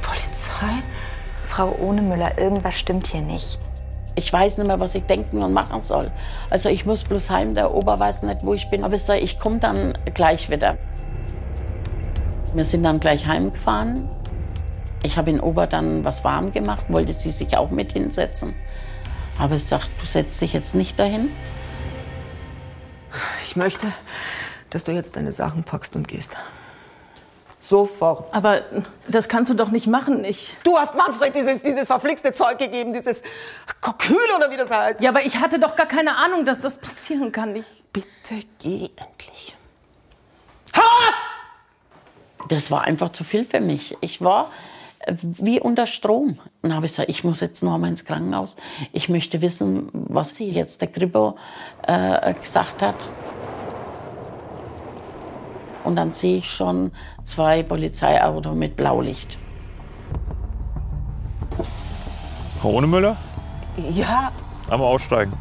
Polizei? 0.00 0.84
Frau 1.56 1.74
Ohnemüller, 1.80 2.36
irgendwas 2.36 2.74
stimmt 2.74 3.06
hier 3.06 3.22
nicht. 3.22 3.58
Ich 4.14 4.30
weiß 4.30 4.58
nicht 4.58 4.66
mehr, 4.66 4.78
was 4.78 4.94
ich 4.94 5.04
denken 5.04 5.42
und 5.42 5.54
machen 5.54 5.80
soll. 5.80 6.10
Also 6.50 6.68
ich 6.68 6.84
muss 6.84 7.02
bloß 7.04 7.30
heim, 7.30 7.54
der 7.54 7.72
Ober 7.72 7.98
weiß 7.98 8.24
nicht, 8.24 8.40
wo 8.42 8.52
ich 8.52 8.68
bin. 8.68 8.84
Aber 8.84 8.92
ich 8.92 9.02
sage, 9.02 9.20
ich 9.20 9.38
komme 9.38 9.58
dann 9.58 9.96
gleich 10.12 10.50
wieder. 10.50 10.76
Wir 12.52 12.66
sind 12.66 12.82
dann 12.82 13.00
gleich 13.00 13.26
heimgefahren. 13.26 14.10
Ich 15.02 15.16
habe 15.16 15.30
in 15.30 15.40
Ober 15.40 15.66
dann 15.66 16.04
was 16.04 16.24
warm 16.24 16.52
gemacht, 16.52 16.84
wollte 16.90 17.14
sie 17.14 17.30
sich 17.30 17.56
auch 17.56 17.70
mit 17.70 17.94
hinsetzen. 17.94 18.52
Aber 19.38 19.54
ich 19.54 19.64
sagte, 19.64 19.88
du 19.98 20.06
setzt 20.06 20.38
dich 20.42 20.52
jetzt 20.52 20.74
nicht 20.74 20.98
dahin. 20.98 21.30
Ich 23.46 23.56
möchte, 23.56 23.86
dass 24.68 24.84
du 24.84 24.92
jetzt 24.92 25.16
deine 25.16 25.32
Sachen 25.32 25.64
packst 25.64 25.96
und 25.96 26.06
gehst. 26.06 26.36
Sofort. 27.68 28.34
Aber 28.34 28.62
das 29.08 29.28
kannst 29.28 29.50
du 29.50 29.54
doch 29.54 29.70
nicht 29.70 29.86
machen. 29.86 30.24
Ich. 30.24 30.54
Du 30.62 30.76
hast 30.76 30.94
Manfred 30.94 31.34
dieses, 31.34 31.62
dieses 31.62 31.86
verflixte 31.86 32.32
Zeug 32.32 32.58
gegeben, 32.58 32.92
dieses 32.92 33.22
Kokül 33.80 34.16
oder 34.36 34.50
wie 34.50 34.56
das 34.56 34.70
heißt. 34.70 35.00
Ja, 35.00 35.10
aber 35.10 35.24
ich 35.24 35.40
hatte 35.40 35.58
doch 35.58 35.74
gar 35.74 35.86
keine 35.86 36.16
Ahnung, 36.16 36.44
dass 36.44 36.60
das 36.60 36.78
passieren 36.78 37.32
kann. 37.32 37.56
Ich 37.56 37.64
Bitte 37.96 38.46
geh 38.62 38.90
endlich. 38.96 39.56
Das 42.48 42.70
war 42.70 42.82
einfach 42.82 43.10
zu 43.12 43.24
viel 43.24 43.46
für 43.46 43.60
mich. 43.60 43.96
Ich 44.02 44.20
war 44.20 44.50
äh, 45.00 45.14
wie 45.20 45.60
unter 45.60 45.86
Strom. 45.86 46.38
Und 46.60 46.68
dann 46.68 46.74
habe 46.74 46.84
ich 46.84 46.92
gesagt, 46.92 47.08
ich 47.08 47.24
muss 47.24 47.40
jetzt 47.40 47.62
noch 47.62 47.78
mal 47.78 47.88
ins 47.88 48.04
Krankenhaus. 48.04 48.56
Ich 48.92 49.08
möchte 49.08 49.40
wissen, 49.40 49.88
was 49.92 50.34
sie 50.34 50.50
jetzt 50.50 50.82
der 50.82 50.88
Kripo 50.88 51.38
äh, 51.86 52.34
gesagt 52.34 52.82
hat. 52.82 52.96
Und 55.86 55.94
dann 55.94 56.12
sehe 56.12 56.38
ich 56.38 56.50
schon 56.50 56.90
zwei 57.22 57.62
Polizeiautos 57.62 58.56
mit 58.56 58.74
Blaulicht. 58.74 59.38
Frau 62.60 62.70
Ohnemüller? 62.70 63.16
Ja, 63.92 64.32
Einmal 64.68 64.88
aussteigen. 64.88 65.32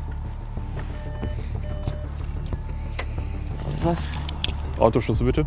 was? 3.81 4.27
Autoschlüssel 4.77 5.25
bitte. 5.25 5.45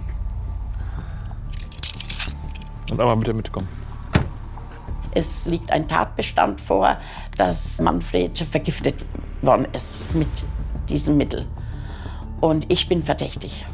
Und 2.91 2.99
einmal 2.99 3.17
bitte 3.19 3.35
mitkommen. 3.35 3.69
Es 5.13 5.47
liegt 5.47 5.71
ein 5.71 5.87
Tatbestand 5.87 6.61
vor, 6.61 6.97
dass 7.37 7.81
Manfred 7.81 8.37
vergiftet 8.39 8.97
worden 9.43 9.69
ist 9.73 10.13
mit 10.13 10.29
diesem 10.89 11.17
Mittel. 11.17 11.47
Und 12.41 12.69
ich 12.69 12.89
bin 12.89 13.05
verdächtig. 13.05 13.65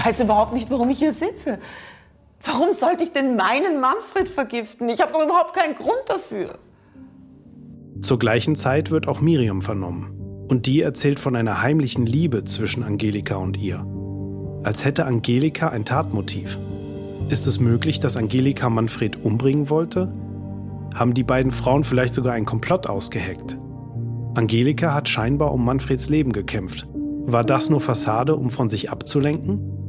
Ich 0.00 0.06
weiß 0.06 0.20
überhaupt 0.22 0.54
nicht, 0.54 0.70
warum 0.70 0.88
ich 0.88 0.98
hier 0.98 1.12
sitze. 1.12 1.58
Warum 2.42 2.72
sollte 2.72 3.04
ich 3.04 3.12
denn 3.12 3.36
meinen 3.36 3.80
Manfred 3.80 4.28
vergiften? 4.28 4.88
Ich 4.88 5.02
habe 5.02 5.12
doch 5.12 5.22
überhaupt 5.22 5.54
keinen 5.54 5.74
Grund 5.74 6.02
dafür. 6.06 6.58
Zur 8.00 8.18
gleichen 8.18 8.56
Zeit 8.56 8.90
wird 8.90 9.06
auch 9.06 9.20
Miriam 9.20 9.60
vernommen. 9.60 10.46
Und 10.48 10.64
die 10.64 10.80
erzählt 10.80 11.20
von 11.20 11.36
einer 11.36 11.60
heimlichen 11.60 12.06
Liebe 12.06 12.44
zwischen 12.44 12.82
Angelika 12.82 13.36
und 13.36 13.58
ihr. 13.58 13.84
Als 14.64 14.86
hätte 14.86 15.04
Angelika 15.04 15.68
ein 15.68 15.84
Tatmotiv. 15.84 16.56
Ist 17.28 17.46
es 17.46 17.60
möglich, 17.60 18.00
dass 18.00 18.16
Angelika 18.16 18.70
Manfred 18.70 19.22
umbringen 19.22 19.68
wollte? 19.68 20.10
Haben 20.94 21.12
die 21.12 21.24
beiden 21.24 21.52
Frauen 21.52 21.84
vielleicht 21.84 22.14
sogar 22.14 22.32
einen 22.32 22.46
Komplott 22.46 22.86
ausgeheckt? 22.86 23.58
Angelika 24.34 24.94
hat 24.94 25.10
scheinbar 25.10 25.52
um 25.52 25.62
Manfreds 25.62 26.08
Leben 26.08 26.32
gekämpft, 26.32 26.88
War 27.26 27.44
das 27.44 27.68
nur 27.68 27.82
Fassade, 27.82 28.34
um 28.34 28.48
von 28.48 28.70
sich 28.70 28.90
abzulenken? 28.90 29.79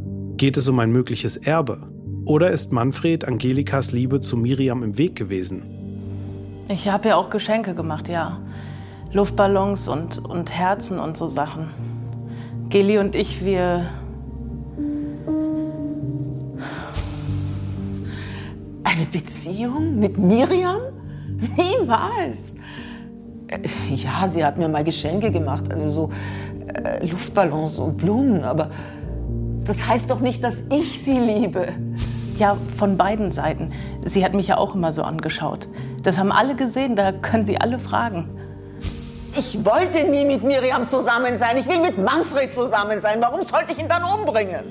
Geht 0.42 0.58
es 0.58 0.68
um 0.68 0.80
ein 0.80 0.92
mögliches 0.92 1.38
Erbe? 1.38 1.78
Oder 2.26 2.50
ist 2.50 2.72
Manfred 2.72 3.26
Angelikas 3.26 3.92
Liebe 3.92 4.22
zu 4.22 4.36
Miriam 4.36 4.82
im 4.82 4.98
Weg 4.98 5.16
gewesen? 5.16 5.62
Ich 6.68 6.90
habe 6.90 7.10
ja 7.10 7.16
auch 7.16 7.30
Geschenke 7.30 7.76
gemacht, 7.76 8.10
ja. 8.10 8.40
Luftballons 9.14 9.88
und, 9.88 10.18
und 10.18 10.52
Herzen 10.52 11.00
und 11.00 11.16
so 11.16 11.28
Sachen. 11.28 11.68
Geli 12.70 12.98
und 12.98 13.14
ich, 13.14 13.46
wir. 13.46 13.86
Eine 18.84 19.06
Beziehung 19.12 20.00
mit 20.00 20.18
Miriam? 20.18 20.82
Niemals. 21.56 22.56
Äh, 23.46 23.60
Ja, 23.94 24.28
sie 24.28 24.44
hat 24.44 24.58
mir 24.58 24.70
mal 24.70 24.84
Geschenke 24.84 25.30
gemacht, 25.30 25.72
also 25.72 25.90
so 25.92 26.10
äh, 26.84 27.06
Luftballons 27.06 27.78
und 27.78 27.98
Blumen, 27.98 28.44
aber 28.44 28.72
das 29.64 29.88
heißt 29.88 30.10
doch 30.10 30.20
nicht, 30.20 30.44
dass 30.44 30.66
ich 30.72 31.02
sie 31.02 31.20
liebe. 31.20 31.68
Ja, 32.38 32.58
von 32.78 32.98
beiden 32.98 33.32
Seiten. 33.32 33.72
Sie 34.04 34.26
hat 34.26 34.34
mich 34.34 34.48
ja 34.48 34.58
auch 34.58 34.74
immer 34.74 34.94
so 34.94 35.04
angeschaut. 35.04 35.68
Das 36.04 36.18
haben 36.18 36.32
alle 36.32 36.56
gesehen, 36.56 36.96
da 36.96 37.12
können 37.12 37.46
Sie 37.46 37.60
alle 37.60 37.78
fragen. 37.78 38.30
Ich 39.38 39.64
wollte 39.64 40.10
nie 40.10 40.26
mit 40.26 40.44
Miriam 40.44 40.88
zusammen 40.88 41.38
sein. 41.38 41.56
Ich 41.58 41.68
will 41.68 41.80
mit 41.80 41.98
Manfred 41.98 42.52
zusammen 42.52 43.00
sein. 43.00 43.22
Warum 43.22 43.44
sollte 43.44 43.72
ich 43.72 43.80
ihn 43.80 43.88
dann 43.88 44.04
umbringen? 44.04 44.64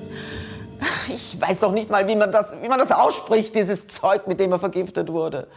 Ich 1.08 1.40
weiß 1.40 1.60
doch 1.60 1.72
nicht 1.72 1.90
mal, 1.90 2.08
wie 2.08 2.16
man 2.16 2.32
das, 2.32 2.56
wie 2.60 2.68
man 2.68 2.78
das 2.78 2.92
ausspricht, 2.92 3.54
dieses 3.54 3.88
Zeug, 3.88 4.26
mit 4.26 4.40
dem 4.40 4.52
er 4.52 4.58
vergiftet 4.58 5.10
wurde. 5.10 5.48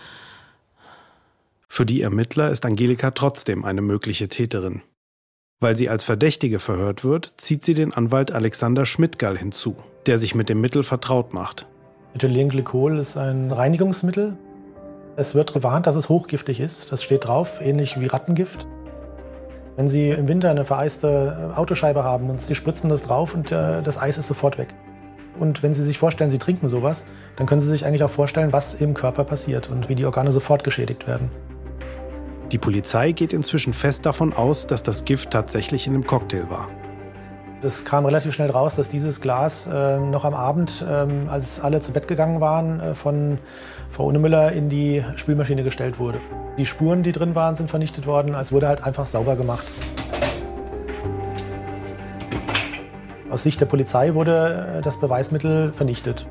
Für 1.67 1.85
die 1.85 2.01
Ermittler 2.01 2.51
ist 2.51 2.65
Angelika 2.65 3.11
trotzdem 3.11 3.65
eine 3.65 3.81
mögliche 3.81 4.27
Täterin. 4.29 4.83
Weil 5.63 5.77
sie 5.77 5.87
als 5.87 6.03
Verdächtige 6.03 6.59
verhört 6.59 7.05
wird, 7.05 7.35
zieht 7.37 7.63
sie 7.63 7.73
den 7.73 7.93
Anwalt 7.93 8.33
Alexander 8.33 8.85
Schmidtgall 8.85 9.37
hinzu, 9.37 9.77
der 10.07 10.17
sich 10.17 10.35
mit 10.35 10.49
dem 10.49 10.59
Mittel 10.59 10.83
vertraut 10.83 11.33
macht. 11.33 11.67
Ethylenglykol 12.13 12.99
ist 12.99 13.15
ein 13.15 13.49
Reinigungsmittel. 13.49 14.35
Es 15.15 15.35
wird 15.35 15.53
gewarnt, 15.53 15.87
dass 15.87 15.95
es 15.95 16.09
hochgiftig 16.09 16.59
ist. 16.59 16.91
Das 16.91 17.01
steht 17.01 17.27
drauf, 17.27 17.61
ähnlich 17.61 17.97
wie 17.97 18.07
Rattengift. 18.07 18.67
Wenn 19.77 19.87
Sie 19.87 20.09
im 20.09 20.27
Winter 20.27 20.51
eine 20.51 20.65
vereiste 20.65 21.53
Autoscheibe 21.55 22.03
haben 22.03 22.29
und 22.29 22.41
Sie 22.41 22.55
spritzen 22.55 22.89
das 22.89 23.01
drauf 23.01 23.33
und 23.33 23.53
äh, 23.53 23.81
das 23.81 23.97
Eis 23.97 24.17
ist 24.17 24.27
sofort 24.27 24.57
weg. 24.57 24.73
Und 25.39 25.63
wenn 25.63 25.73
Sie 25.73 25.85
sich 25.85 25.97
vorstellen, 25.97 26.29
Sie 26.29 26.39
trinken 26.39 26.67
sowas, 26.67 27.05
dann 27.37 27.47
können 27.47 27.61
Sie 27.61 27.69
sich 27.69 27.85
eigentlich 27.85 28.03
auch 28.03 28.09
vorstellen, 28.09 28.51
was 28.51 28.75
im 28.75 28.93
Körper 28.93 29.23
passiert 29.23 29.69
und 29.69 29.87
wie 29.87 29.95
die 29.95 30.03
Organe 30.05 30.31
sofort 30.33 30.65
geschädigt 30.65 31.07
werden. 31.07 31.31
Die 32.53 32.59
Polizei 32.59 33.13
geht 33.13 33.33
inzwischen 33.33 33.73
fest 33.73 34.05
davon 34.05 34.31
aus, 34.31 34.67
dass 34.67 34.83
das 34.83 35.05
Gift 35.05 35.31
tatsächlich 35.31 35.87
in 35.87 35.93
dem 35.93 36.05
Cocktail 36.05 36.51
war. 36.51 36.67
Es 37.63 37.83
kam 37.83 38.05
relativ 38.05 38.31
schnell 38.31 38.51
raus, 38.51 38.75
dass 38.75 38.89
dieses 38.89 39.21
Glas 39.21 39.65
äh, 39.65 39.99
noch 39.99 40.23
am 40.23 40.35
Abend, 40.35 40.85
ähm, 40.87 41.29
als 41.31 41.59
alle 41.59 41.79
zu 41.79 41.93
Bett 41.93 42.07
gegangen 42.07 42.41
waren, 42.41 42.79
äh, 42.79 42.93
von 42.93 43.39
Frau 43.89 44.05
Unnemüller 44.05 44.51
in 44.51 44.69
die 44.69 45.03
Spülmaschine 45.15 45.63
gestellt 45.63 45.97
wurde. 45.97 46.19
Die 46.59 46.67
Spuren, 46.67 47.01
die 47.01 47.11
drin 47.11 47.33
waren, 47.33 47.55
sind 47.55 47.71
vernichtet 47.71 48.05
worden. 48.05 48.35
Es 48.35 48.51
wurde 48.51 48.67
halt 48.67 48.83
einfach 48.83 49.07
sauber 49.07 49.35
gemacht. 49.35 49.65
Aus 53.31 53.41
Sicht 53.41 53.61
der 53.61 53.65
Polizei 53.65 54.13
wurde 54.13 54.75
äh, 54.77 54.81
das 54.83 54.97
Beweismittel 54.97 55.73
vernichtet. 55.73 56.27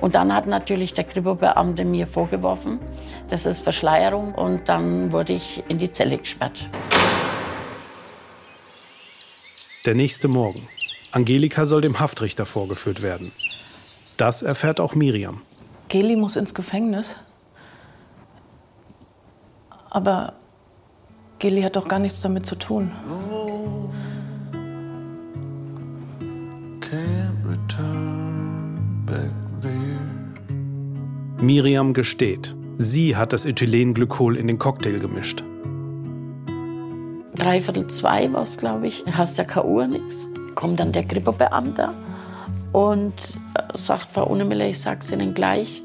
Und 0.00 0.14
dann 0.14 0.32
hat 0.34 0.46
natürlich 0.46 0.94
der 0.94 1.04
Kripo-Beamte 1.04 1.84
mir 1.84 2.06
vorgeworfen, 2.06 2.78
das 3.30 3.46
ist 3.46 3.60
Verschleierung. 3.60 4.34
Und 4.34 4.68
dann 4.68 5.12
wurde 5.12 5.32
ich 5.32 5.64
in 5.68 5.78
die 5.78 5.90
Zelle 5.90 6.18
gesperrt. 6.18 6.68
Der 9.84 9.94
nächste 9.94 10.28
Morgen. 10.28 10.68
Angelika 11.12 11.64
soll 11.64 11.80
dem 11.80 11.98
Haftrichter 11.98 12.44
vorgeführt 12.44 13.02
werden. 13.02 13.32
Das 14.16 14.42
erfährt 14.42 14.80
auch 14.80 14.94
Miriam. 14.94 15.40
Geli 15.88 16.16
muss 16.16 16.36
ins 16.36 16.54
Gefängnis. 16.54 17.16
Aber 19.90 20.34
Geli 21.38 21.62
hat 21.62 21.76
doch 21.76 21.88
gar 21.88 22.00
nichts 22.00 22.20
damit 22.20 22.44
zu 22.44 22.56
tun. 22.56 22.90
Miriam 31.40 31.92
gesteht, 31.92 32.56
sie 32.78 33.14
hat 33.14 33.34
das 33.34 33.44
Ethylenglykol 33.44 34.36
in 34.36 34.46
den 34.46 34.58
Cocktail 34.58 34.98
gemischt. 34.98 35.44
Dreiviertel 37.34 37.88
zwei 37.88 38.32
war 38.32 38.42
es, 38.42 38.56
glaube 38.56 38.86
ich. 38.86 39.04
Hast 39.12 39.36
ja 39.36 39.44
keine 39.44 39.66
Uhr, 39.66 39.86
nix. 39.86 40.28
Kommt 40.54 40.80
dann 40.80 40.92
der 40.92 41.04
Kripo-Beamte 41.04 41.90
und 42.72 43.12
äh, 43.54 43.76
sagt 43.76 44.12
Frau 44.12 44.26
Unnemiller, 44.26 44.66
ich 44.68 44.80
sag's 44.80 45.10
Ihnen 45.10 45.34
gleich, 45.34 45.82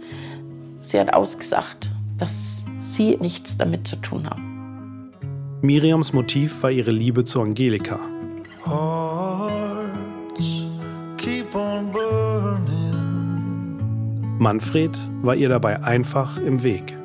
sie 0.82 0.98
hat 0.98 1.14
ausgesagt, 1.14 1.92
dass 2.18 2.66
Sie 2.82 3.18
nichts 3.18 3.58
damit 3.58 3.86
zu 3.88 3.98
tun 3.98 4.30
haben. 4.30 5.12
Miriams 5.62 6.14
Motiv 6.14 6.64
war 6.64 6.72
ihre 6.72 6.92
Liebe 6.92 7.26
zu 7.26 7.42
Angelika. 7.42 8.00
Manfred 14.42 15.00
war 15.22 15.36
ihr 15.36 15.50
dabei 15.50 15.84
einfach 15.84 16.36
im 16.38 16.64
Weg. 16.64 16.98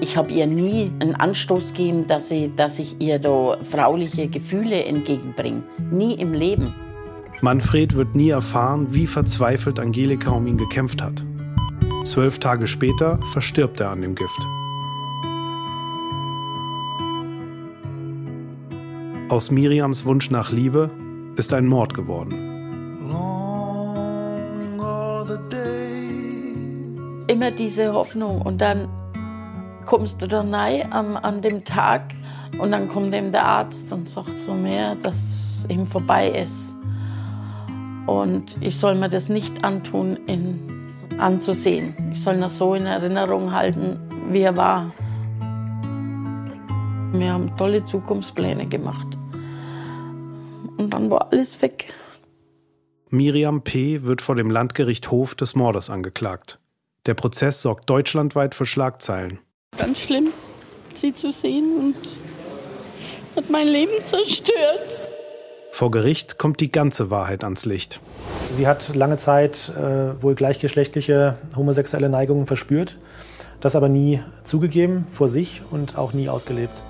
Ich 0.00 0.16
habe 0.16 0.30
ihr 0.30 0.46
nie 0.46 0.92
einen 1.00 1.16
Anstoß 1.16 1.72
gegeben, 1.72 2.06
dass, 2.06 2.28
sie, 2.28 2.52
dass 2.54 2.78
ich 2.78 3.00
ihr 3.00 3.18
da 3.18 3.58
frauliche 3.68 4.28
Gefühle 4.28 4.84
entgegenbringe. 4.84 5.64
Nie 5.90 6.14
im 6.14 6.32
Leben. 6.32 6.72
Manfred 7.40 7.96
wird 7.96 8.14
nie 8.14 8.28
erfahren, 8.28 8.86
wie 8.90 9.08
verzweifelt 9.08 9.80
Angelika 9.80 10.30
um 10.30 10.46
ihn 10.46 10.56
gekämpft 10.56 11.02
hat. 11.02 11.24
Zwölf 12.04 12.38
Tage 12.38 12.68
später 12.68 13.18
verstirbt 13.32 13.80
er 13.80 13.90
an 13.90 14.02
dem 14.02 14.14
Gift. 14.14 14.46
Aus 19.30 19.50
Miriams 19.50 20.04
Wunsch 20.04 20.30
nach 20.30 20.52
Liebe 20.52 20.90
ist 21.34 21.52
ein 21.52 21.66
Mord 21.66 21.92
geworden. 21.92 22.53
Immer 27.34 27.50
diese 27.50 27.92
Hoffnung 27.92 28.42
und 28.42 28.60
dann 28.60 28.88
kommst 29.86 30.22
du 30.22 30.28
da 30.28 30.42
rein 30.42 30.92
an, 30.92 31.16
an 31.16 31.42
dem 31.42 31.64
Tag 31.64 32.14
und 32.60 32.70
dann 32.70 32.88
kommt 32.88 33.12
eben 33.12 33.32
der 33.32 33.44
Arzt 33.44 33.92
und 33.92 34.08
sagt 34.08 34.38
so 34.38 34.54
mir, 34.54 34.96
dass 35.02 35.66
ihm 35.68 35.84
vorbei 35.84 36.30
ist. 36.30 36.76
Und 38.06 38.56
ich 38.60 38.78
soll 38.78 38.94
mir 38.94 39.08
das 39.08 39.28
nicht 39.28 39.64
antun, 39.64 40.16
ihn 40.28 40.94
anzusehen. 41.18 41.96
Ich 42.12 42.22
soll 42.22 42.36
ihn 42.36 42.48
so 42.48 42.72
in 42.76 42.86
Erinnerung 42.86 43.50
halten, 43.50 43.98
wie 44.30 44.42
er 44.42 44.56
war. 44.56 44.92
Wir 47.14 47.32
haben 47.32 47.56
tolle 47.56 47.84
Zukunftspläne 47.84 48.66
gemacht. 48.66 49.08
Und 50.76 50.94
dann 50.94 51.10
war 51.10 51.32
alles 51.32 51.60
weg. 51.60 51.92
Miriam 53.10 53.62
P. 53.62 54.04
wird 54.04 54.22
vor 54.22 54.36
dem 54.36 54.50
Landgericht 54.52 55.10
Hof 55.10 55.34
des 55.34 55.56
Mordes 55.56 55.90
angeklagt. 55.90 56.60
Der 57.06 57.12
Prozess 57.12 57.60
sorgt 57.60 57.90
deutschlandweit 57.90 58.54
für 58.54 58.64
Schlagzeilen. 58.64 59.38
Ganz 59.76 60.00
schlimm, 60.00 60.28
sie 60.94 61.12
zu 61.12 61.30
sehen 61.30 61.76
und 61.78 61.96
hat 63.36 63.50
mein 63.50 63.68
Leben 63.68 63.92
zerstört. 64.06 65.02
Vor 65.70 65.90
Gericht 65.90 66.38
kommt 66.38 66.60
die 66.60 66.72
ganze 66.72 67.10
Wahrheit 67.10 67.44
ans 67.44 67.66
Licht. 67.66 68.00
Sie 68.52 68.66
hat 68.66 68.94
lange 68.94 69.18
Zeit 69.18 69.70
äh, 69.76 70.22
wohl 70.22 70.34
gleichgeschlechtliche 70.34 71.36
homosexuelle 71.54 72.08
Neigungen 72.08 72.46
verspürt, 72.46 72.96
das 73.60 73.76
aber 73.76 73.90
nie 73.90 74.22
zugegeben 74.44 75.06
vor 75.12 75.28
sich 75.28 75.60
und 75.70 75.98
auch 75.98 76.14
nie 76.14 76.30
ausgelebt. 76.30 76.82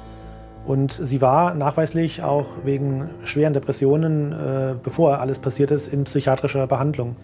Und 0.64 0.92
sie 0.92 1.22
war 1.22 1.54
nachweislich 1.54 2.22
auch 2.22 2.58
wegen 2.64 3.10
schweren 3.24 3.52
Depressionen, 3.52 4.32
äh, 4.32 4.74
bevor 4.80 5.18
alles 5.18 5.40
passiert 5.40 5.72
ist, 5.72 5.88
in 5.88 6.04
psychiatrischer 6.04 6.68
Behandlung. 6.68 7.16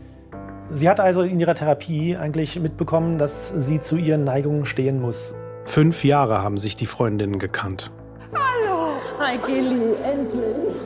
Sie 0.73 0.89
hat 0.89 1.01
also 1.01 1.23
in 1.23 1.41
ihrer 1.41 1.55
Therapie 1.55 2.17
eigentlich 2.17 2.59
mitbekommen, 2.61 3.19
dass 3.19 3.49
sie 3.49 3.81
zu 3.81 3.97
ihren 3.97 4.25
Neigungen 4.25 4.65
stehen 4.65 5.01
muss. 5.01 5.35
Fünf 5.65 6.05
Jahre 6.05 6.43
haben 6.43 6.59
sich 6.59 6.77
die 6.77 6.87
Freundinnen 6.87 7.39
gekannt. 7.39 7.91
Hallo! 8.33 8.93
Hi, 9.19 9.37
Kelly, 9.39 9.95
endlich. 10.05 10.77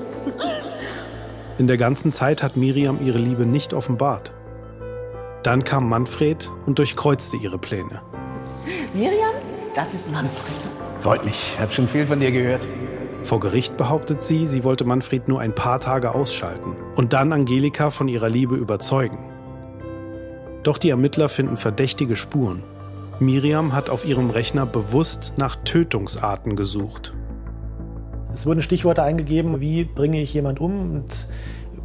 In 1.58 1.66
der 1.66 1.76
ganzen 1.76 2.10
Zeit 2.10 2.42
hat 2.42 2.56
Miriam 2.56 2.98
ihre 3.04 3.18
Liebe 3.18 3.46
nicht 3.46 3.74
offenbart. 3.74 4.32
Dann 5.42 5.64
kam 5.64 5.88
Manfred 5.88 6.50
und 6.66 6.78
durchkreuzte 6.78 7.36
ihre 7.36 7.58
Pläne. 7.58 8.00
Miriam, 8.94 9.34
das 9.76 9.92
ist 9.92 10.10
Manfred. 10.10 10.56
Freut 11.00 11.24
mich. 11.24 11.52
Ich 11.54 11.60
habe 11.60 11.70
schon 11.70 11.86
viel 11.86 12.06
von 12.06 12.20
dir 12.20 12.32
gehört. 12.32 12.66
Vor 13.22 13.40
Gericht 13.40 13.76
behauptet 13.76 14.22
sie, 14.22 14.46
sie 14.46 14.64
wollte 14.64 14.84
Manfred 14.84 15.28
nur 15.28 15.40
ein 15.40 15.54
paar 15.54 15.80
Tage 15.80 16.14
ausschalten 16.14 16.76
und 16.96 17.12
dann 17.12 17.32
Angelika 17.32 17.90
von 17.90 18.08
ihrer 18.08 18.28
Liebe 18.28 18.56
überzeugen. 18.56 19.33
Doch 20.64 20.78
die 20.78 20.90
Ermittler 20.90 21.28
finden 21.28 21.58
verdächtige 21.58 22.16
Spuren. 22.16 22.62
Miriam 23.20 23.74
hat 23.74 23.90
auf 23.90 24.04
ihrem 24.04 24.30
Rechner 24.30 24.66
bewusst 24.66 25.34
nach 25.36 25.56
Tötungsarten 25.56 26.56
gesucht. 26.56 27.14
Es 28.32 28.46
wurden 28.46 28.62
Stichworte 28.62 29.02
eingegeben, 29.02 29.60
wie 29.60 29.84
bringe 29.84 30.20
ich 30.20 30.34
jemand 30.34 30.60
um 30.60 30.96
und 30.96 31.28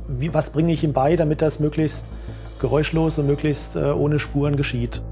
wie, 0.08 0.34
was 0.34 0.50
bringe 0.50 0.72
ich 0.72 0.84
ihm 0.84 0.94
bei, 0.94 1.16
damit 1.16 1.42
das 1.42 1.60
möglichst 1.60 2.10
geräuschlos 2.60 3.20
und 3.20 3.28
möglichst 3.28 3.76
äh, 3.76 3.92
ohne 3.92 4.18
Spuren 4.18 4.56
geschieht. 4.56 5.04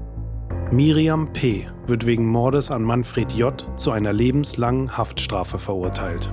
Miriam 0.70 1.32
P. 1.32 1.66
wird 1.86 2.04
wegen 2.04 2.26
Mordes 2.26 2.70
an 2.70 2.82
Manfred 2.82 3.32
J. 3.32 3.66
zu 3.76 3.90
einer 3.90 4.12
lebenslangen 4.12 4.98
Haftstrafe 4.98 5.58
verurteilt. 5.58 6.32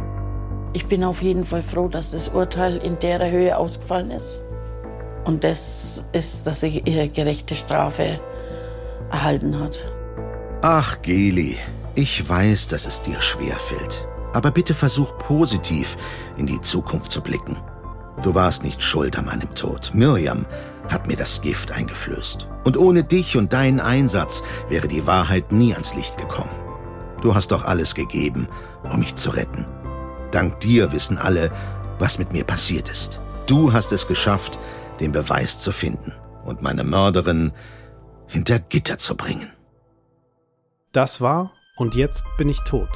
Ich 0.74 0.88
bin 0.88 1.04
auf 1.04 1.21
jeden 1.21 1.45
Fall 1.45 1.62
froh, 1.62 1.88
dass 1.88 2.12
das 2.12 2.30
Urteil 2.30 2.78
in 2.78 2.98
der 3.00 3.30
Höhe 3.30 3.58
ausgefallen 3.58 4.12
ist. 4.12 4.43
Und 5.26 5.44
das 5.44 6.06
ist, 6.14 6.48
dass 6.48 6.62
sie 6.62 6.80
ihre 6.86 7.10
gerechte 7.10 7.56
Strafe 7.56 8.20
erhalten 9.12 9.60
hat. 9.60 9.84
Ach, 10.62 11.02
Geli, 11.02 11.58
ich 11.96 12.28
weiß, 12.28 12.68
dass 12.68 12.86
es 12.86 13.02
dir 13.02 13.20
schwerfällt. 13.22 14.08
Aber 14.34 14.52
bitte 14.52 14.74
versuch 14.74 15.18
positiv 15.18 15.98
in 16.38 16.46
die 16.46 16.62
Zukunft 16.62 17.12
zu 17.12 17.22
blicken. 17.22 17.58
Du 18.22 18.34
warst 18.36 18.64
nicht 18.64 18.82
schuld 18.82 19.18
an 19.18 19.26
meinem 19.26 19.54
Tod. 19.56 19.92
Miriam 19.94 20.46
hat 20.90 21.08
mir 21.08 21.16
das 21.16 21.42
Gift 21.42 21.72
eingeflößt. 21.72 22.48
Und 22.64 22.78
ohne 22.78 23.04
dich 23.04 23.38
und 23.38 23.54
deinen 23.54 23.80
Einsatz 23.80 24.44
wäre 24.70 24.88
die 24.88 25.08
Wahrheit 25.08 25.52
nie 25.52 25.74
ans 25.74 25.96
Licht 25.96 26.18
gekommen. 26.18 26.50
Du 27.22 27.34
hast 27.34 27.52
doch 27.52 27.66
alles 27.66 27.96
gegeben, 27.96 28.48
um 28.92 29.00
mich 29.00 29.16
zu 29.16 29.32
retten. 29.32 29.66
Dank 30.32 30.60
dir 30.60 30.92
wissen 30.92 31.18
alle, 31.18 31.52
was 31.98 32.20
mit 32.20 32.34
mir 32.34 32.44
passiert 32.44 32.90
ist. 32.90 33.20
Du 33.48 33.74
hast 33.74 33.92
es 33.92 34.08
geschafft, 34.08 34.60
den 34.99 35.12
Beweis 35.12 35.60
zu 35.60 35.71
finden 35.71 36.13
und 36.43 36.62
meine 36.62 36.84
Mörderin 36.84 37.51
hinter 38.27 38.60
Gitter 38.60 38.97
zu 38.97 39.15
bringen. 39.15 39.51
Das 40.91 41.21
war 41.21 41.51
Und 41.77 41.93
jetzt 41.93 42.25
bin 42.38 42.47
ich 42.47 42.62
tot. 42.62 42.89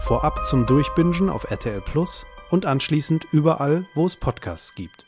Vorab 0.00 0.46
zum 0.46 0.64
Durchbingen 0.64 1.30
auf 1.30 1.50
RTL 1.50 1.80
Plus 1.80 2.24
und 2.50 2.64
anschließend 2.64 3.26
überall, 3.32 3.84
wo 3.94 4.06
es 4.06 4.16
Podcasts 4.16 4.74
gibt. 4.76 5.04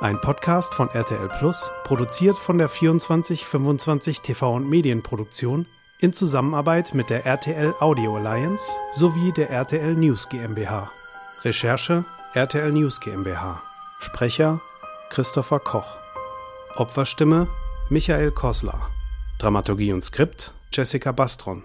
Ein 0.00 0.20
Podcast 0.20 0.74
von 0.74 0.88
RTL 0.90 1.28
Plus, 1.38 1.70
produziert 1.84 2.36
von 2.36 2.58
der 2.58 2.68
2425 2.68 4.20
TV 4.20 4.54
und 4.54 4.68
Medienproduktion 4.68 5.66
in 5.98 6.12
Zusammenarbeit 6.12 6.94
mit 6.94 7.10
der 7.10 7.26
RTL 7.26 7.74
Audio 7.80 8.16
Alliance 8.16 8.70
sowie 8.92 9.32
der 9.32 9.50
RTL 9.50 9.94
News 9.94 10.28
GmbH. 10.28 10.90
Recherche 11.42 12.04
RTL 12.34 12.70
News 12.70 13.00
GmbH. 13.00 13.62
Sprecher 14.00 14.60
Christopher 15.10 15.58
Koch. 15.58 15.96
Opferstimme 16.76 17.48
Michael 17.88 18.30
Kosler. 18.30 18.88
Dramaturgie 19.38 19.92
und 19.92 20.04
Skript 20.04 20.52
Jessica 20.72 21.12
Bastron. 21.12 21.64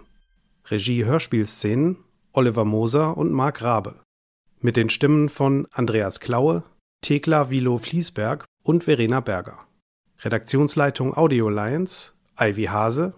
Regie 0.66 1.06
Hörspielszenen 1.06 1.98
Oliver 2.32 2.66
Moser 2.66 3.18
und 3.18 3.32
Marc 3.32 3.62
Rabe. 3.62 3.96
Mit 4.62 4.78
den 4.78 4.90
Stimmen 4.90 5.30
von 5.30 5.68
Andreas 5.72 6.20
Klaue, 6.20 6.64
Thekla 7.02 7.50
Vilo 7.50 7.78
Fließberg 7.78 8.46
und 8.64 8.86
Verena 8.86 9.20
Berger. 9.20 9.60
Redaktionsleitung 10.22 11.16
Audio 11.16 11.48
Alliance 11.48 12.14
Ivy 12.40 12.66
Hase. 12.66 13.14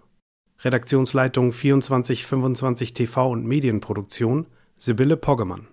Redaktionsleitung 0.60 1.52
2425 1.52 2.94
TV 2.94 3.30
und 3.30 3.46
Medienproduktion 3.46 4.48
Sibylle 4.78 5.18
Poggemann. 5.18 5.68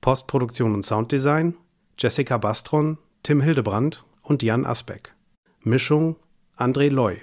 Postproduktion 0.00 0.74
und 0.74 0.84
Sounddesign 0.84 1.56
Jessica 2.00 2.38
Bastron, 2.38 2.96
Tim 3.22 3.42
Hildebrand 3.42 4.04
und 4.22 4.42
Jan 4.42 4.64
Asbeck. 4.64 5.14
Mischung 5.62 6.16
André 6.56 6.88
Loy. 6.88 7.20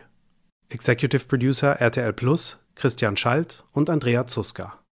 Executive 0.70 1.26
Producer 1.26 1.82
RTL 1.82 2.14
Plus 2.14 2.60
Christian 2.76 3.18
Schalt 3.18 3.64
und 3.72 3.90
Andrea 3.90 4.28
Zuska. 4.28 4.78